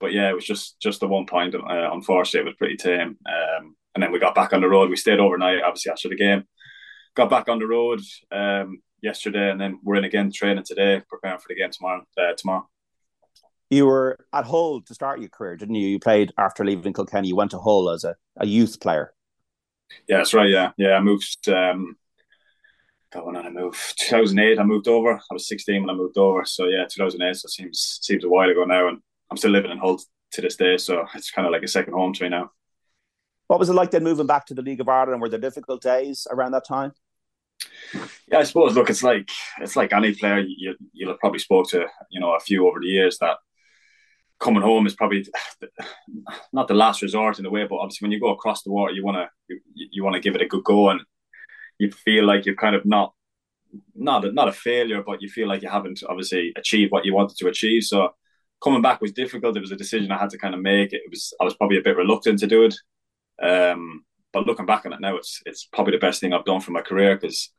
but 0.00 0.12
yeah, 0.12 0.30
it 0.30 0.34
was 0.34 0.46
just 0.46 0.80
just 0.80 1.00
the 1.00 1.08
one 1.08 1.26
point. 1.26 1.54
Uh, 1.54 1.90
unfortunately, 1.92 2.40
it 2.40 2.50
was 2.50 2.56
pretty 2.58 2.76
tame. 2.76 3.16
Um, 3.26 3.76
and 3.94 4.02
then 4.02 4.12
we 4.12 4.18
got 4.18 4.34
back 4.34 4.52
on 4.52 4.60
the 4.60 4.68
road. 4.68 4.88
We 4.88 4.96
stayed 4.96 5.20
overnight, 5.20 5.62
obviously 5.62 5.92
after 5.92 6.08
the 6.08 6.16
game. 6.16 6.44
Got 7.16 7.30
back 7.30 7.48
on 7.48 7.58
the 7.58 7.66
road 7.66 8.00
um, 8.30 8.80
yesterday, 9.02 9.50
and 9.50 9.60
then 9.60 9.80
we're 9.82 9.96
in 9.96 10.04
again 10.04 10.32
training 10.32 10.64
today, 10.64 11.02
preparing 11.08 11.38
for 11.38 11.48
the 11.48 11.54
game 11.54 11.70
tomorrow. 11.70 12.04
Uh, 12.16 12.32
tomorrow. 12.36 12.68
You 13.70 13.86
were 13.86 14.18
at 14.32 14.46
Hull 14.46 14.82
to 14.82 14.94
start 14.94 15.20
your 15.20 15.28
career, 15.28 15.56
didn't 15.56 15.76
you? 15.76 15.86
You 15.86 16.00
played 16.00 16.32
after 16.36 16.64
leaving 16.64 16.92
Kilkenny. 16.92 17.28
You 17.28 17.36
went 17.36 17.52
to 17.52 17.58
Hull 17.58 17.90
as 17.90 18.02
a, 18.04 18.16
a 18.36 18.46
youth 18.46 18.80
player. 18.80 19.14
Yeah, 20.08 20.18
that's 20.18 20.34
right. 20.34 20.48
Yeah, 20.48 20.72
yeah. 20.76 20.94
I 20.94 21.00
moved. 21.00 21.48
Um, 21.48 21.96
God, 23.12 23.26
when 23.26 23.36
I 23.36 23.48
moved, 23.48 23.98
2008. 23.98 24.58
I 24.58 24.62
moved 24.62 24.88
over. 24.88 25.14
I 25.14 25.34
was 25.34 25.48
16 25.48 25.80
when 25.80 25.90
I 25.90 25.94
moved 25.94 26.16
over. 26.16 26.44
So 26.44 26.66
yeah, 26.66 26.84
2008. 26.90 27.36
So 27.36 27.46
it 27.46 27.50
seems 27.50 27.98
seems 28.02 28.24
a 28.24 28.28
while 28.28 28.50
ago 28.50 28.64
now, 28.64 28.88
and 28.88 28.98
I'm 29.30 29.36
still 29.36 29.50
living 29.50 29.70
in 29.70 29.78
Hull 29.78 30.00
to 30.32 30.40
this 30.40 30.56
day, 30.56 30.76
so 30.76 31.04
it's 31.14 31.30
kind 31.30 31.46
of 31.46 31.52
like 31.52 31.62
a 31.62 31.68
second 31.68 31.94
home 31.94 32.12
to 32.14 32.22
me 32.22 32.28
now. 32.28 32.50
What 33.48 33.58
was 33.58 33.68
it 33.68 33.74
like 33.74 33.90
then 33.90 34.04
moving 34.04 34.26
back 34.26 34.46
to 34.46 34.54
the 34.54 34.62
League 34.62 34.80
of 34.80 34.88
Ireland? 34.88 35.20
Were 35.20 35.28
there 35.28 35.40
difficult 35.40 35.82
days 35.82 36.26
around 36.30 36.52
that 36.52 36.66
time? 36.66 36.92
Yeah, 38.28 38.38
I 38.38 38.44
suppose. 38.44 38.74
Look, 38.74 38.90
it's 38.90 39.02
like 39.02 39.28
it's 39.60 39.76
like 39.76 39.92
any 39.92 40.14
player. 40.14 40.38
You 40.38 40.76
you'll 40.92 41.16
probably 41.18 41.40
spoke 41.40 41.68
to 41.70 41.86
you 42.10 42.20
know 42.20 42.34
a 42.34 42.40
few 42.40 42.66
over 42.66 42.80
the 42.80 42.86
years 42.86 43.18
that 43.18 43.38
coming 44.38 44.62
home 44.62 44.86
is 44.86 44.94
probably 44.94 45.26
not 46.52 46.68
the 46.68 46.74
last 46.74 47.02
resort 47.02 47.38
in 47.38 47.46
a 47.46 47.50
way, 47.50 47.66
but 47.66 47.76
obviously 47.76 48.06
when 48.06 48.12
you 48.12 48.20
go 48.20 48.32
across 48.32 48.62
the 48.62 48.70
water, 48.70 48.92
you 48.92 49.04
want 49.04 49.16
to 49.16 49.28
you, 49.74 49.88
you 49.92 50.04
want 50.04 50.14
to 50.14 50.20
give 50.20 50.34
it 50.34 50.42
a 50.42 50.46
good 50.48 50.64
go, 50.64 50.90
and 50.90 51.00
you 51.78 51.90
feel 51.90 52.24
like 52.24 52.46
you're 52.46 52.54
kind 52.54 52.74
of 52.74 52.84
not 52.84 53.12
not 53.94 54.24
a, 54.24 54.32
not 54.32 54.48
a 54.48 54.52
failure, 54.52 55.02
but 55.04 55.22
you 55.22 55.28
feel 55.28 55.48
like 55.48 55.62
you 55.62 55.68
haven't 55.68 56.02
obviously 56.08 56.52
achieved 56.56 56.92
what 56.92 57.04
you 57.04 57.14
wanted 57.14 57.36
to 57.36 57.48
achieve. 57.48 57.84
So 57.84 58.10
coming 58.62 58.82
back 58.82 59.00
was 59.00 59.12
difficult. 59.12 59.56
It 59.56 59.60
was 59.60 59.72
a 59.72 59.76
decision 59.76 60.10
I 60.10 60.18
had 60.18 60.30
to 60.30 60.38
kind 60.38 60.54
of 60.54 60.60
make. 60.60 60.92
It 60.92 61.02
was 61.10 61.32
I 61.40 61.44
was 61.44 61.54
probably 61.54 61.78
a 61.78 61.82
bit 61.82 61.96
reluctant 61.96 62.38
to 62.40 62.46
do 62.46 62.64
it. 62.64 62.74
Um, 63.42 64.04
but 64.32 64.46
looking 64.46 64.66
back 64.66 64.86
on 64.86 64.92
it 64.92 65.00
now, 65.00 65.16
it's 65.16 65.40
it's 65.46 65.64
probably 65.64 65.92
the 65.92 65.98
best 65.98 66.20
thing 66.20 66.32
I've 66.32 66.44
done 66.44 66.60
for 66.60 66.72
my 66.72 66.82
career 66.82 67.16
because 67.16 67.50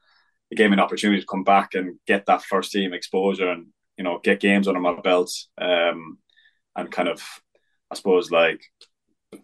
it 0.50 0.58
gave 0.58 0.70
me 0.70 0.74
an 0.74 0.80
opportunity 0.80 1.22
to 1.22 1.28
come 1.28 1.44
back 1.44 1.74
and 1.74 1.98
get 2.08 2.26
that 2.26 2.44
first 2.44 2.72
team 2.72 2.94
exposure 2.94 3.50
and 3.50 3.68
you 3.98 4.04
know 4.04 4.20
get 4.24 4.40
games 4.40 4.68
under 4.68 4.80
my 4.80 5.00
belt 5.02 5.32
um, 5.58 6.18
and 6.76 6.92
kind 6.92 7.10
of 7.10 7.22
I 7.90 7.96
suppose 7.96 8.32
like 8.32 8.62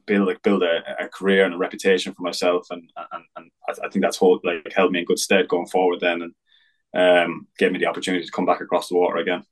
build 0.05 0.27
like 0.27 0.41
build 0.41 0.63
a, 0.63 0.81
a 0.99 1.07
career 1.07 1.45
and 1.45 1.53
a 1.53 1.57
reputation 1.57 2.13
for 2.13 2.23
myself 2.23 2.67
and 2.71 2.89
and, 3.11 3.23
and 3.35 3.51
I, 3.69 3.89
think 3.89 4.03
that's 4.03 4.17
hold, 4.17 4.41
like 4.43 4.71
held 4.75 4.91
me 4.91 4.99
in 4.99 5.05
good 5.05 5.19
stead 5.19 5.47
going 5.47 5.67
forward 5.67 5.99
then 6.01 6.21
and 6.21 6.33
um, 6.93 7.47
gave 7.57 7.71
me 7.71 7.79
the 7.79 7.85
opportunity 7.87 8.25
to 8.25 8.31
come 8.31 8.45
back 8.45 8.61
across 8.61 8.89
the 8.89 8.95
water 8.95 9.17
again. 9.17 9.43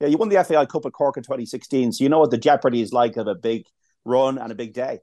Yeah, 0.00 0.08
you 0.08 0.16
won 0.16 0.28
the 0.28 0.42
FAI 0.42 0.66
Cup 0.66 0.84
at 0.84 0.92
Cork 0.92 1.16
in 1.16 1.22
2016, 1.22 1.92
so 1.92 2.04
you 2.04 2.10
know 2.10 2.18
what 2.18 2.32
the 2.32 2.38
jeopardy 2.38 2.82
is 2.82 2.92
like 2.92 3.16
of 3.16 3.28
a 3.28 3.34
big 3.34 3.66
run 4.04 4.38
and 4.38 4.50
a 4.50 4.54
big 4.54 4.74
day. 4.74 4.98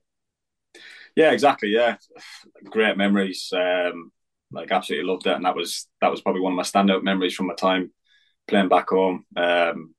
Yeah, 1.20 1.32
exactly. 1.32 1.68
Yeah, 1.68 1.98
great 2.64 2.96
memories. 2.96 3.52
Um, 3.52 4.14
like 4.54 4.72
absolutely 4.72 5.06
loved 5.06 5.28
it, 5.28 5.34
and 5.34 5.44
that 5.44 5.56
was 5.56 5.86
that 6.00 6.10
was 6.10 6.22
probably 6.22 6.40
one 6.40 6.54
of 6.54 6.56
my 6.56 6.64
standout 6.64 7.04
memories 7.04 7.36
from 7.36 7.48
my 7.48 7.56
time 7.56 7.92
playing 8.48 8.70
back 8.70 8.88
home. 8.88 9.26
Um, 9.36 9.94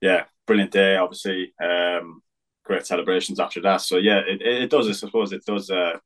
yeah, 0.00 0.24
brilliant 0.48 0.72
day. 0.72 0.96
Obviously, 0.96 1.54
um, 1.62 2.22
great 2.64 2.84
celebrations 2.84 3.38
after 3.38 3.60
that. 3.62 3.82
So 3.82 3.98
yeah, 3.98 4.18
it, 4.26 4.42
it, 4.42 4.68
does. 4.68 4.88
I 4.88 4.92
suppose 4.94 5.32
it 5.32 5.44
does. 5.46 5.70
Uh, 5.70 5.98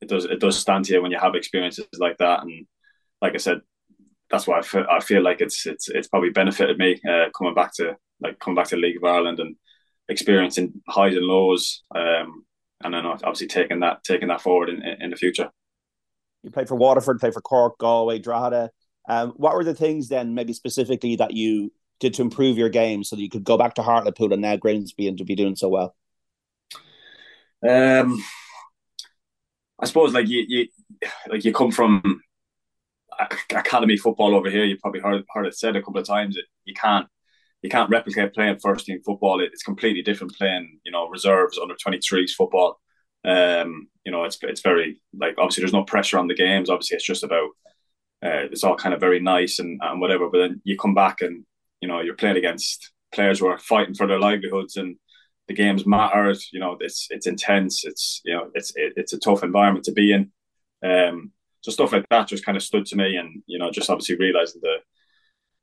it 0.00 0.08
does. 0.08 0.24
It 0.24 0.40
does 0.40 0.58
stand 0.58 0.86
here 0.86 1.02
when 1.02 1.10
you 1.10 1.18
have 1.18 1.34
experiences 1.34 1.84
like 1.98 2.16
that, 2.20 2.40
and 2.40 2.66
like 3.20 3.34
I 3.34 3.36
said, 3.36 3.60
that's 4.30 4.46
why 4.46 4.60
I 4.60 4.62
feel, 4.62 4.86
I 4.90 5.00
feel 5.00 5.22
like 5.22 5.42
it's 5.42 5.66
it's 5.66 5.90
it's 5.90 6.08
probably 6.08 6.30
benefited 6.30 6.78
me 6.78 7.02
uh, 7.06 7.26
coming 7.36 7.54
back 7.54 7.74
to 7.74 7.98
like 8.22 8.38
coming 8.38 8.56
back 8.56 8.68
to 8.68 8.76
the 8.76 8.80
League 8.80 8.96
of 8.96 9.04
Ireland 9.04 9.40
and 9.40 9.56
experiencing 10.08 10.80
highs 10.88 11.16
and 11.16 11.26
lows, 11.26 11.82
um, 11.94 12.46
and 12.82 12.94
then 12.94 13.06
obviously 13.06 13.46
taking 13.46 13.80
that 13.80 14.04
taking 14.04 14.28
that 14.28 14.40
forward 14.40 14.68
in, 14.68 14.82
in 14.82 15.10
the 15.10 15.16
future. 15.16 15.50
You 16.42 16.50
played 16.50 16.68
for 16.68 16.76
Waterford, 16.76 17.20
played 17.20 17.32
for 17.32 17.40
Cork, 17.40 17.78
Galway, 17.78 18.18
Drogheda. 18.18 18.70
Um, 19.08 19.32
what 19.36 19.54
were 19.54 19.64
the 19.64 19.74
things 19.74 20.08
then, 20.08 20.34
maybe 20.34 20.52
specifically, 20.52 21.16
that 21.16 21.32
you 21.32 21.72
did 22.00 22.14
to 22.14 22.22
improve 22.22 22.58
your 22.58 22.68
game 22.68 23.04
so 23.04 23.16
that 23.16 23.22
you 23.22 23.30
could 23.30 23.44
go 23.44 23.56
back 23.56 23.74
to 23.74 23.82
Hartlepool 23.82 24.32
and 24.32 24.42
now 24.42 24.56
Grimsby 24.56 25.08
and 25.08 25.18
to 25.18 25.24
be 25.24 25.34
doing 25.34 25.56
so 25.56 25.68
well? 25.68 25.94
Um, 27.66 28.22
I 29.80 29.86
suppose 29.86 30.12
like 30.12 30.28
you, 30.28 30.44
you 30.46 30.68
like 31.28 31.44
you 31.44 31.52
come 31.52 31.70
from 31.70 32.22
academy 33.50 33.96
football 33.96 34.34
over 34.34 34.50
here. 34.50 34.64
You 34.64 34.76
probably 34.76 35.00
heard 35.00 35.24
heard 35.30 35.46
it 35.46 35.56
said 35.56 35.76
a 35.76 35.82
couple 35.82 36.00
of 36.00 36.06
times 36.06 36.34
that 36.34 36.44
you 36.64 36.74
can't 36.74 37.06
you 37.64 37.70
can't 37.70 37.88
replicate 37.88 38.34
playing 38.34 38.58
first 38.58 38.84
team 38.84 39.00
football. 39.02 39.40
It's 39.40 39.62
completely 39.62 40.02
different 40.02 40.36
playing 40.36 40.80
you 40.84 40.92
know 40.92 41.08
reserves 41.08 41.58
under 41.58 41.74
23s 41.74 42.32
football. 42.32 42.78
Um, 43.24 43.88
you 44.04 44.12
know 44.12 44.24
it's 44.24 44.36
it's 44.42 44.60
very 44.60 45.00
like 45.18 45.36
obviously 45.38 45.62
there's 45.62 45.72
no 45.72 45.82
pressure 45.82 46.18
on 46.18 46.28
the 46.28 46.34
games. 46.34 46.68
Obviously 46.68 46.96
it's 46.96 47.06
just 47.06 47.24
about 47.24 47.48
uh, 48.22 48.44
it's 48.52 48.64
all 48.64 48.76
kind 48.76 48.94
of 48.94 49.00
very 49.00 49.18
nice 49.18 49.60
and, 49.60 49.80
and 49.82 49.98
whatever. 49.98 50.28
But 50.28 50.40
then 50.40 50.60
you 50.64 50.76
come 50.76 50.94
back 50.94 51.22
and 51.22 51.46
you 51.80 51.88
know 51.88 52.02
you're 52.02 52.16
playing 52.16 52.36
against 52.36 52.92
players 53.14 53.38
who 53.38 53.46
are 53.46 53.58
fighting 53.58 53.94
for 53.94 54.06
their 54.06 54.20
livelihoods 54.20 54.76
and 54.76 54.96
the 55.48 55.54
games 55.54 55.86
matter. 55.86 56.34
You 56.52 56.60
know, 56.60 56.76
it's 56.80 57.06
it's 57.08 57.26
intense. 57.26 57.86
It's 57.86 58.20
you 58.26 58.34
know, 58.34 58.50
it's 58.52 58.76
it, 58.76 58.92
it's 58.96 59.14
a 59.14 59.18
tough 59.18 59.42
environment 59.42 59.86
to 59.86 59.92
be 59.92 60.12
in. 60.12 60.32
Um, 60.84 61.32
so 61.62 61.70
stuff 61.70 61.92
like 61.92 62.06
that 62.10 62.28
just 62.28 62.44
kind 62.44 62.58
of 62.58 62.62
stood 62.62 62.84
to 62.86 62.96
me, 62.96 63.16
and 63.16 63.42
you 63.46 63.58
know, 63.58 63.70
just 63.70 63.88
obviously 63.88 64.16
realizing 64.16 64.60
the, 64.62 64.76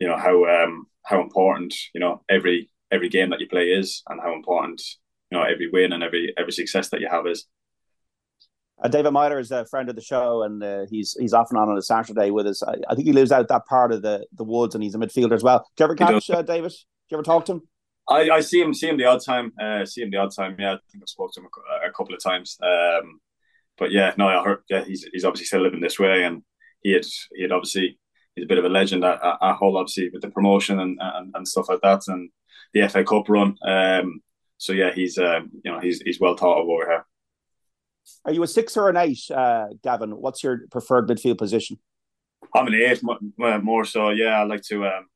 you 0.01 0.07
know, 0.07 0.17
how 0.17 0.45
um 0.45 0.87
how 1.03 1.21
important 1.21 1.75
you 1.93 2.01
know 2.01 2.23
every 2.27 2.69
every 2.91 3.07
game 3.07 3.29
that 3.29 3.39
you 3.39 3.47
play 3.47 3.67
is, 3.67 4.01
and 4.09 4.19
how 4.19 4.33
important 4.33 4.81
you 5.29 5.37
know 5.37 5.43
every 5.43 5.69
win 5.71 5.93
and 5.93 6.03
every 6.03 6.33
every 6.37 6.51
success 6.51 6.89
that 6.89 7.01
you 7.01 7.07
have 7.07 7.27
is. 7.27 7.45
Uh, 8.83 8.87
David 8.87 9.11
Meyler 9.11 9.37
is 9.37 9.51
a 9.51 9.63
friend 9.65 9.89
of 9.89 9.95
the 9.95 10.01
show, 10.01 10.41
and 10.41 10.61
uh, 10.63 10.85
he's 10.89 11.15
he's 11.19 11.33
often 11.33 11.55
on 11.55 11.69
on 11.69 11.77
a 11.77 11.83
Saturday 11.83 12.31
with 12.31 12.47
us. 12.47 12.63
I, 12.63 12.77
I, 12.89 12.95
think 12.95 13.05
he 13.05 13.13
lives 13.13 13.31
out 13.31 13.47
that 13.49 13.67
part 13.67 13.91
of 13.91 14.01
the, 14.01 14.25
the 14.35 14.43
woods, 14.43 14.73
and 14.73 14.83
he's 14.83 14.95
a 14.95 14.97
midfielder 14.97 15.33
as 15.33 15.43
well. 15.43 15.59
Do 15.77 15.83
you 15.83 15.85
ever 15.85 15.95
catch 15.95 16.31
uh, 16.31 16.41
David? 16.41 16.71
Do 16.71 16.77
you 17.11 17.17
ever 17.17 17.23
talk 17.23 17.45
to 17.45 17.51
him? 17.53 17.61
I, 18.09 18.29
I 18.31 18.39
see 18.41 18.59
him 18.59 18.73
see 18.73 18.89
him 18.89 18.97
the 18.97 19.05
odd 19.05 19.23
time. 19.23 19.53
Uh, 19.61 19.85
see 19.85 20.01
him 20.01 20.09
the 20.09 20.17
odd 20.17 20.33
time. 20.35 20.55
Yeah, 20.57 20.73
I 20.73 20.79
think 20.91 21.03
I've 21.03 21.09
spoken 21.09 21.31
to 21.35 21.41
him 21.41 21.49
a, 21.83 21.89
a 21.89 21.91
couple 21.91 22.15
of 22.15 22.23
times. 22.23 22.57
Um, 22.63 23.19
but 23.77 23.91
yeah, 23.91 24.15
no, 24.17 24.27
I 24.27 24.43
heard. 24.43 24.63
Yeah, 24.67 24.83
he's 24.83 25.07
he's 25.13 25.25
obviously 25.25 25.45
still 25.45 25.61
living 25.61 25.79
this 25.79 25.99
way, 25.99 26.23
and 26.23 26.41
he 26.81 26.93
had 26.93 27.05
he 27.35 27.43
had 27.43 27.51
obviously 27.51 27.99
he's 28.35 28.45
a 28.45 28.47
bit 28.47 28.57
of 28.57 28.65
a 28.65 28.69
legend 28.69 29.03
at, 29.03 29.23
at, 29.23 29.37
at 29.41 29.55
Hull, 29.55 29.77
obviously 29.77 30.09
with 30.09 30.21
the 30.21 30.29
promotion 30.29 30.79
and, 30.79 30.97
and, 31.01 31.31
and 31.35 31.47
stuff 31.47 31.69
like 31.69 31.81
that, 31.81 32.01
and 32.07 32.29
the 32.73 32.87
FA 32.87 33.03
Cup 33.03 33.29
run. 33.29 33.57
Um, 33.63 34.21
so 34.57 34.73
yeah, 34.73 34.91
he's 34.93 35.17
um, 35.17 35.51
you 35.63 35.71
know 35.71 35.79
he's 35.79 36.01
he's 36.01 36.19
well 36.19 36.35
thought 36.35 36.61
of 36.61 36.69
over 36.69 36.85
here. 36.85 37.05
Are 38.25 38.31
you 38.31 38.43
a 38.43 38.47
six 38.47 38.77
or 38.77 38.89
an 38.89 38.97
eight, 38.97 39.29
uh, 39.31 39.67
Gavin? 39.83 40.11
What's 40.11 40.43
your 40.43 40.61
preferred 40.71 41.07
midfield 41.07 41.37
position? 41.37 41.79
I'm 42.53 42.67
an 42.67 42.75
eight, 42.75 43.01
more 43.63 43.85
so. 43.85 44.09
Yeah, 44.09 44.39
I 44.39 44.43
like 44.43 44.61
to. 44.63 44.85
Um, 44.85 45.07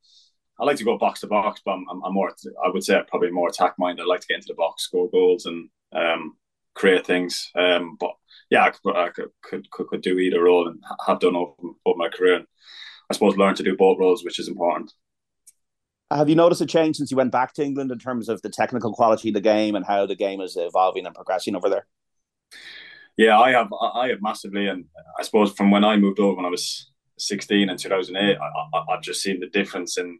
I 0.58 0.64
like 0.64 0.78
to 0.78 0.84
go 0.84 0.96
box 0.96 1.20
to 1.20 1.26
box, 1.26 1.60
but 1.64 1.72
I'm, 1.72 2.02
I'm, 2.02 2.14
more. 2.14 2.34
I 2.64 2.70
would 2.70 2.82
say 2.82 3.00
probably 3.08 3.30
more 3.30 3.48
attack 3.48 3.74
minded. 3.78 4.02
I 4.02 4.06
like 4.06 4.20
to 4.20 4.26
get 4.26 4.36
into 4.36 4.48
the 4.48 4.54
box, 4.54 4.84
score 4.84 5.10
goals, 5.10 5.44
and 5.44 5.68
um, 5.92 6.36
create 6.74 7.06
things. 7.06 7.50
Um, 7.54 7.96
but 8.00 8.12
yeah, 8.50 8.64
I 8.64 8.70
could, 8.70 8.96
I 8.96 9.08
could, 9.10 9.30
could, 9.42 9.70
could 9.70 10.00
do 10.00 10.18
either 10.18 10.42
role 10.42 10.68
and 10.68 10.82
have 11.06 11.20
done 11.20 11.36
over, 11.36 11.52
over 11.84 11.98
my 11.98 12.08
career. 12.08 12.36
And 12.36 12.46
I 13.10 13.14
suppose 13.14 13.36
learn 13.36 13.54
to 13.56 13.62
do 13.62 13.76
both 13.76 13.98
roles, 13.98 14.24
which 14.24 14.38
is 14.38 14.48
important. 14.48 14.92
Have 16.10 16.28
you 16.28 16.36
noticed 16.36 16.60
a 16.60 16.66
change 16.66 16.96
since 16.96 17.10
you 17.10 17.16
went 17.16 17.32
back 17.32 17.52
to 17.54 17.64
England 17.64 17.90
in 17.90 17.98
terms 17.98 18.28
of 18.28 18.40
the 18.42 18.48
technical 18.48 18.92
quality 18.92 19.28
of 19.28 19.34
the 19.34 19.40
game 19.40 19.74
and 19.74 19.84
how 19.84 20.06
the 20.06 20.14
game 20.14 20.40
is 20.40 20.56
evolving 20.56 21.04
and 21.04 21.14
progressing 21.14 21.56
over 21.56 21.68
there? 21.68 21.86
Yeah, 23.16 23.38
I 23.38 23.50
have. 23.52 23.72
I 23.72 24.08
have 24.08 24.20
massively, 24.20 24.68
and 24.68 24.84
I 25.18 25.22
suppose 25.22 25.52
from 25.52 25.70
when 25.70 25.84
I 25.84 25.96
moved 25.96 26.20
over 26.20 26.36
when 26.36 26.44
I 26.44 26.50
was 26.50 26.90
16 27.18 27.70
in 27.70 27.76
2008, 27.76 28.36
I, 28.36 28.78
I, 28.78 28.84
have 28.90 29.02
just 29.02 29.22
seen 29.22 29.40
the 29.40 29.48
difference 29.48 29.96
in 29.96 30.18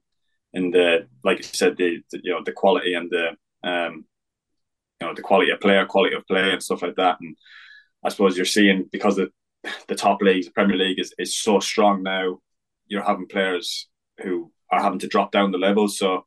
in 0.55 0.71
the 0.71 1.07
like 1.23 1.39
you 1.39 1.45
said 1.45 1.77
the, 1.77 2.03
the, 2.11 2.21
you 2.23 2.33
know 2.33 2.43
the 2.43 2.53
quality 2.53 2.95
and 2.95 3.11
the 3.11 3.37
um 3.69 4.07
you 5.01 5.07
know 5.07 5.15
the 5.15 5.23
quality 5.23 5.51
of 5.51 5.61
player, 5.61 5.85
quality 5.85 6.17
of 6.17 6.27
play, 6.27 6.53
and 6.53 6.63
stuff 6.63 6.83
like 6.83 6.97
that. 6.97 7.19
And 7.21 7.37
I 8.03 8.09
suppose 8.09 8.37
you're 8.37 8.47
seeing 8.47 8.89
because 8.91 9.17
the 9.17 9.31
the 9.89 9.95
top 9.95 10.23
leagues, 10.23 10.47
the 10.47 10.53
Premier 10.53 10.77
League 10.77 10.99
is 10.99 11.15
is 11.19 11.37
so 11.37 11.61
strong 11.61 12.03
now. 12.03 12.39
You're 12.87 13.03
having 13.03 13.27
players 13.27 13.89
who 14.23 14.53
are 14.71 14.83
having 14.83 14.99
to 15.01 15.09
drop 15.09 15.33
down 15.33 15.53
the 15.53 15.59
levels. 15.59 15.99
So 15.99 16.25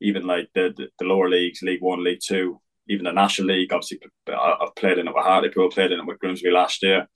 even 0.00 0.26
like 0.26 0.48
the, 0.54 0.72
the, 0.76 0.88
the 0.98 1.04
lower 1.04 1.28
leagues, 1.28 1.62
League 1.62 1.82
One, 1.82 2.04
League 2.04 2.20
Two, 2.24 2.60
even 2.88 3.04
the 3.04 3.12
National 3.12 3.48
League. 3.48 3.72
Obviously, 3.72 4.00
I've 4.28 4.74
played 4.76 4.98
in 4.98 5.08
it 5.08 5.14
with 5.14 5.24
Hartlepool, 5.24 5.70
played 5.70 5.92
in 5.92 6.00
it 6.00 6.06
with 6.06 6.18
Grimsby 6.18 6.50
last 6.50 6.82
year. 6.82 7.08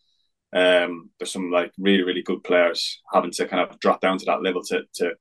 Um, 0.55 1.11
there's 1.19 1.33
some 1.33 1.51
like 1.51 1.73
really 1.79 2.03
really 2.03 2.23
good 2.23 2.45
players 2.45 3.01
having 3.13 3.31
to 3.33 3.49
kind 3.49 3.69
of 3.69 3.81
drop 3.81 4.03
down 4.03 4.19
to 4.19 4.25
that 4.27 4.43
level 4.43 4.63
to 4.65 4.83
to 4.97 5.15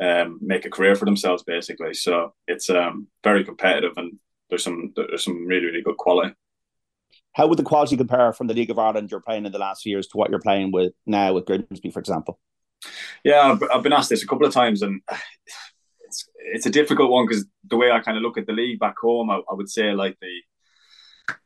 um, 0.00 0.38
make 0.42 0.64
a 0.64 0.70
career 0.70 0.96
for 0.96 1.04
themselves 1.04 1.44
basically. 1.44 1.94
So 1.94 2.34
it's 2.48 2.68
um, 2.68 3.06
very 3.22 3.44
competitive 3.44 3.92
and 3.96 4.18
there's 4.50 4.64
some 4.64 4.92
there's 4.96 5.24
some 5.24 5.46
really 5.46 5.66
really 5.66 5.82
good 5.82 5.96
quality. 5.96 6.34
How 7.34 7.46
would 7.46 7.58
the 7.58 7.62
quality 7.62 7.96
compare 7.96 8.32
from 8.32 8.48
the 8.48 8.54
League 8.54 8.70
of 8.70 8.80
Ireland 8.80 9.12
you're 9.12 9.20
playing 9.20 9.46
in 9.46 9.52
the 9.52 9.58
last 9.58 9.82
few 9.82 9.92
years 9.92 10.08
to 10.08 10.16
what 10.16 10.30
you're 10.30 10.40
playing 10.40 10.72
with 10.72 10.92
now 11.06 11.34
with 11.34 11.46
Grimsby, 11.46 11.90
for 11.90 12.00
example? 12.00 12.40
Yeah, 13.24 13.58
I've, 13.72 13.82
been 13.82 13.92
asked 13.92 14.10
this 14.10 14.22
a 14.22 14.26
couple 14.26 14.46
of 14.46 14.54
times, 14.54 14.82
and 14.82 15.00
it's 16.00 16.28
it's 16.36 16.66
a 16.66 16.70
difficult 16.70 17.10
one 17.10 17.26
because 17.26 17.44
the 17.68 17.76
way 17.76 17.90
I 17.90 18.00
kind 18.00 18.16
of 18.16 18.22
look 18.22 18.38
at 18.38 18.46
the 18.46 18.52
league 18.52 18.78
back 18.78 18.96
home, 19.00 19.30
I, 19.30 19.40
I 19.50 19.54
would 19.54 19.68
say 19.68 19.92
like 19.92 20.16
the 20.20 21.36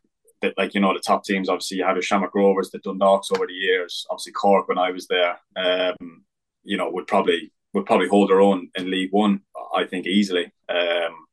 that 0.42 0.54
like 0.58 0.74
you 0.74 0.80
know 0.80 0.92
the 0.92 1.00
top 1.00 1.24
teams. 1.24 1.48
Obviously, 1.48 1.78
you 1.78 1.84
have 1.84 1.96
your 1.96 2.02
Shamrock 2.02 2.34
Rovers, 2.34 2.70
the 2.70 2.78
Dundalks 2.80 3.34
over 3.34 3.46
the 3.46 3.52
years. 3.52 4.06
Obviously, 4.10 4.32
Cork 4.32 4.68
when 4.68 4.78
I 4.78 4.90
was 4.90 5.06
there, 5.06 5.38
um, 5.56 6.24
you 6.64 6.76
know, 6.76 6.90
would 6.90 7.06
probably 7.06 7.52
would 7.72 7.86
probably 7.86 8.08
hold 8.08 8.28
their 8.28 8.40
own 8.40 8.68
in 8.74 8.90
League 8.90 9.12
One, 9.12 9.40
I 9.74 9.84
think 9.84 10.06
easily. 10.06 10.52
Um, 10.68 11.26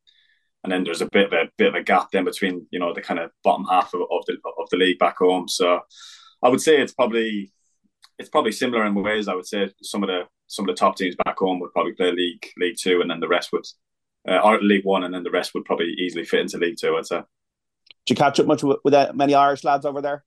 and 0.63 0.71
then 0.71 0.83
there's 0.83 1.01
a 1.01 1.09
bit 1.11 1.27
of 1.27 1.33
a 1.33 1.49
bit 1.57 1.69
of 1.69 1.75
a 1.75 1.83
gap 1.83 2.11
then 2.11 2.25
between 2.25 2.67
you 2.71 2.79
know 2.79 2.93
the 2.93 3.01
kind 3.01 3.19
of 3.19 3.31
bottom 3.43 3.65
half 3.65 3.93
of, 3.93 4.01
of 4.01 4.25
the 4.25 4.37
of 4.57 4.69
the 4.69 4.77
league 4.77 4.99
back 4.99 5.17
home. 5.17 5.47
So 5.47 5.81
I 6.41 6.49
would 6.49 6.61
say 6.61 6.79
it's 6.79 6.93
probably 6.93 7.51
it's 8.19 8.29
probably 8.29 8.51
similar 8.51 8.85
in 8.85 8.93
ways. 8.93 9.27
I 9.27 9.35
would 9.35 9.47
say 9.47 9.71
some 9.81 10.03
of 10.03 10.07
the 10.07 10.23
some 10.47 10.67
of 10.67 10.75
the 10.75 10.79
top 10.79 10.97
teams 10.97 11.15
back 11.23 11.39
home 11.39 11.59
would 11.59 11.73
probably 11.73 11.93
play 11.93 12.11
League 12.11 12.45
League 12.57 12.75
Two, 12.77 13.01
and 13.01 13.09
then 13.09 13.21
the 13.21 13.27
rest 13.27 13.51
would 13.53 13.65
uh, 14.27 14.57
League 14.61 14.85
One, 14.85 15.03
and 15.03 15.13
then 15.13 15.23
the 15.23 15.31
rest 15.31 15.53
would 15.53 15.65
probably 15.65 15.93
easily 15.97 16.25
fit 16.25 16.41
into 16.41 16.57
League 16.57 16.77
Two. 16.79 16.97
I'd 16.97 17.05
say. 17.05 17.21
Do 18.05 18.13
you 18.13 18.15
catch 18.15 18.39
up 18.39 18.47
much 18.47 18.63
with, 18.63 18.77
with 18.83 18.93
uh, 18.93 19.11
many 19.13 19.33
Irish 19.33 19.63
lads 19.63 19.85
over 19.85 20.01
there? 20.01 20.23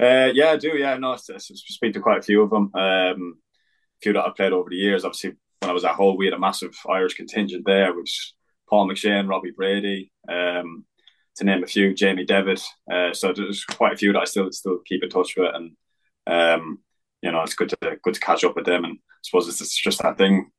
Uh, 0.00 0.30
yeah, 0.32 0.50
I 0.50 0.56
do. 0.56 0.76
Yeah, 0.76 0.96
no, 0.96 1.12
I 1.12 1.16
speak 1.16 1.94
to 1.94 2.00
quite 2.00 2.18
a 2.18 2.22
few 2.22 2.42
of 2.42 2.50
them. 2.50 2.70
Um, 2.74 3.38
few 4.02 4.12
that 4.12 4.24
I've 4.24 4.36
played 4.36 4.52
over 4.52 4.70
the 4.70 4.76
years. 4.76 5.04
Obviously, 5.04 5.36
when 5.60 5.70
I 5.70 5.72
was 5.72 5.84
at 5.84 5.94
Hull, 5.94 6.16
we 6.16 6.26
had 6.26 6.34
a 6.34 6.38
massive 6.38 6.76
Irish 6.88 7.14
contingent 7.14 7.64
there, 7.64 7.94
which 7.94 8.34
Paul 8.68 8.88
McShane, 8.88 9.28
Robbie 9.28 9.54
Brady, 9.56 10.12
um, 10.28 10.84
to 11.36 11.44
name 11.44 11.62
a 11.62 11.66
few, 11.66 11.94
Jamie 11.94 12.26
Devitt. 12.26 12.62
Uh, 12.90 13.12
so 13.12 13.32
there's 13.32 13.64
quite 13.64 13.94
a 13.94 13.96
few 13.96 14.12
that 14.12 14.20
I 14.20 14.24
still 14.24 14.52
still 14.52 14.78
keep 14.84 15.02
in 15.02 15.08
touch 15.08 15.34
with, 15.36 15.54
and 15.54 15.72
um, 16.26 16.80
you 17.22 17.30
know 17.32 17.42
it's 17.42 17.54
good 17.54 17.68
to 17.70 17.96
good 18.02 18.14
to 18.14 18.20
catch 18.20 18.44
up 18.44 18.56
with 18.56 18.66
them. 18.66 18.84
And 18.84 18.94
I 18.94 19.20
suppose 19.22 19.48
it's, 19.48 19.60
it's 19.60 19.76
just 19.76 20.02
that 20.02 20.18
thing, 20.18 20.50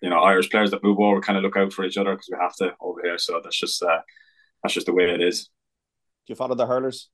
you 0.00 0.10
know, 0.10 0.20
Irish 0.20 0.50
players 0.50 0.70
that 0.70 0.84
move 0.84 1.00
over 1.00 1.20
kind 1.20 1.36
of 1.36 1.42
look 1.42 1.56
out 1.56 1.72
for 1.72 1.84
each 1.84 1.96
other 1.96 2.12
because 2.12 2.28
we 2.30 2.38
have 2.40 2.54
to 2.56 2.74
over 2.80 3.00
here. 3.02 3.18
So 3.18 3.40
that's 3.42 3.58
just 3.58 3.82
uh, 3.82 4.00
that's 4.62 4.74
just 4.74 4.86
the 4.86 4.94
way 4.94 5.10
it 5.10 5.20
is. 5.20 5.44
Do 6.26 6.32
you 6.32 6.34
follow 6.36 6.54
the 6.54 6.66
hurlers? 6.66 7.10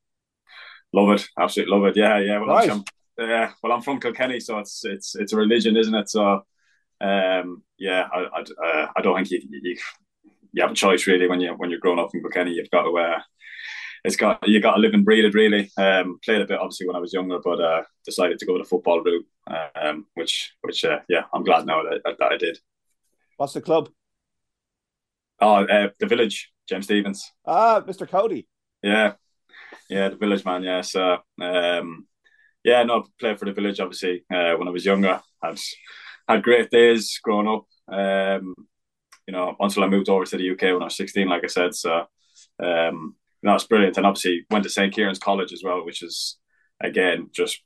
Love 0.92 1.10
it, 1.10 1.28
absolutely 1.38 1.74
love 1.74 1.86
it. 1.86 1.96
Yeah, 1.96 2.18
yeah. 2.18 2.38
Well, 2.38 2.48
right. 2.48 2.70
I'm, 2.70 2.84
yeah, 3.18 3.52
well, 3.62 3.72
I'm 3.72 3.82
from 3.82 4.00
Kilkenny, 4.00 4.40
so 4.40 4.58
it's 4.58 4.84
it's 4.84 5.14
it's 5.14 5.32
a 5.32 5.36
religion, 5.36 5.76
isn't 5.76 5.94
it? 5.94 6.08
So, 6.08 6.42
um, 7.00 7.62
yeah, 7.78 8.08
I 8.12 8.18
I, 8.18 8.66
uh, 8.66 8.86
I 8.96 9.00
don't 9.02 9.14
think 9.16 9.30
you, 9.30 9.40
you, 9.62 9.76
you 10.52 10.62
have 10.62 10.72
a 10.72 10.74
choice 10.74 11.06
really 11.06 11.28
when 11.28 11.40
you 11.40 11.52
when 11.52 11.70
you're 11.70 11.80
growing 11.80 11.98
up 11.98 12.10
in 12.14 12.22
Kilkenny. 12.22 12.52
You've 12.52 12.70
got 12.70 12.82
to 12.82 12.98
uh, 12.98 13.20
it's 14.04 14.16
got 14.16 14.46
you 14.46 14.60
got 14.60 14.74
to 14.74 14.80
live 14.80 14.94
and 14.94 15.04
breathe 15.04 15.24
it 15.24 15.34
really. 15.34 15.70
Um, 15.76 16.18
played 16.24 16.40
a 16.40 16.46
bit 16.46 16.58
obviously 16.58 16.86
when 16.86 16.96
I 16.96 17.00
was 17.00 17.12
younger, 17.12 17.38
but 17.42 17.60
uh, 17.60 17.82
decided 18.04 18.38
to 18.38 18.46
go 18.46 18.58
the 18.58 18.64
football 18.64 19.02
route, 19.02 19.26
um, 19.74 20.06
which 20.14 20.52
which 20.62 20.84
uh, 20.84 21.00
yeah, 21.08 21.24
I'm 21.32 21.44
glad 21.44 21.66
now 21.66 21.82
that, 21.82 22.16
that 22.18 22.32
I 22.32 22.36
did. 22.36 22.58
What's 23.36 23.52
the 23.52 23.60
club? 23.60 23.88
Oh, 25.40 25.64
uh, 25.64 25.88
the 25.98 26.06
village, 26.06 26.52
James 26.68 26.84
Stephens. 26.84 27.32
Ah, 27.46 27.80
Mr. 27.80 28.08
Cody. 28.08 28.46
Yeah, 28.82 29.14
yeah, 29.88 30.10
the 30.10 30.16
village 30.16 30.44
man. 30.44 30.62
Yeah, 30.62 30.82
so 30.82 31.18
um, 31.40 32.06
yeah, 32.64 32.82
no, 32.82 33.06
played 33.18 33.38
for 33.38 33.46
the 33.46 33.52
village 33.52 33.80
obviously 33.80 34.24
uh, 34.32 34.54
when 34.54 34.68
I 34.68 34.72
was 34.72 34.84
younger. 34.84 35.20
Had 35.42 35.58
had 36.28 36.42
great 36.42 36.70
days 36.70 37.18
growing 37.22 37.48
up. 37.48 37.66
Um, 37.92 38.54
you 39.26 39.36
know, 39.36 39.54
until 39.60 39.84
I 39.84 39.86
moved 39.86 40.08
over 40.08 40.24
to 40.24 40.36
the 40.36 40.50
UK 40.50 40.62
when 40.62 40.82
I 40.82 40.86
was 40.86 40.96
16, 40.96 41.28
like 41.28 41.44
I 41.44 41.46
said. 41.46 41.72
So, 41.74 42.04
um, 42.60 43.14
it's 43.42 43.64
brilliant. 43.64 43.96
And 43.96 44.06
obviously 44.06 44.46
went 44.50 44.64
to 44.64 44.70
St. 44.70 44.92
Kieran's 44.94 45.18
College 45.18 45.52
as 45.52 45.62
well, 45.64 45.84
which 45.84 46.02
is, 46.02 46.38
again, 46.80 47.30
just 47.32 47.62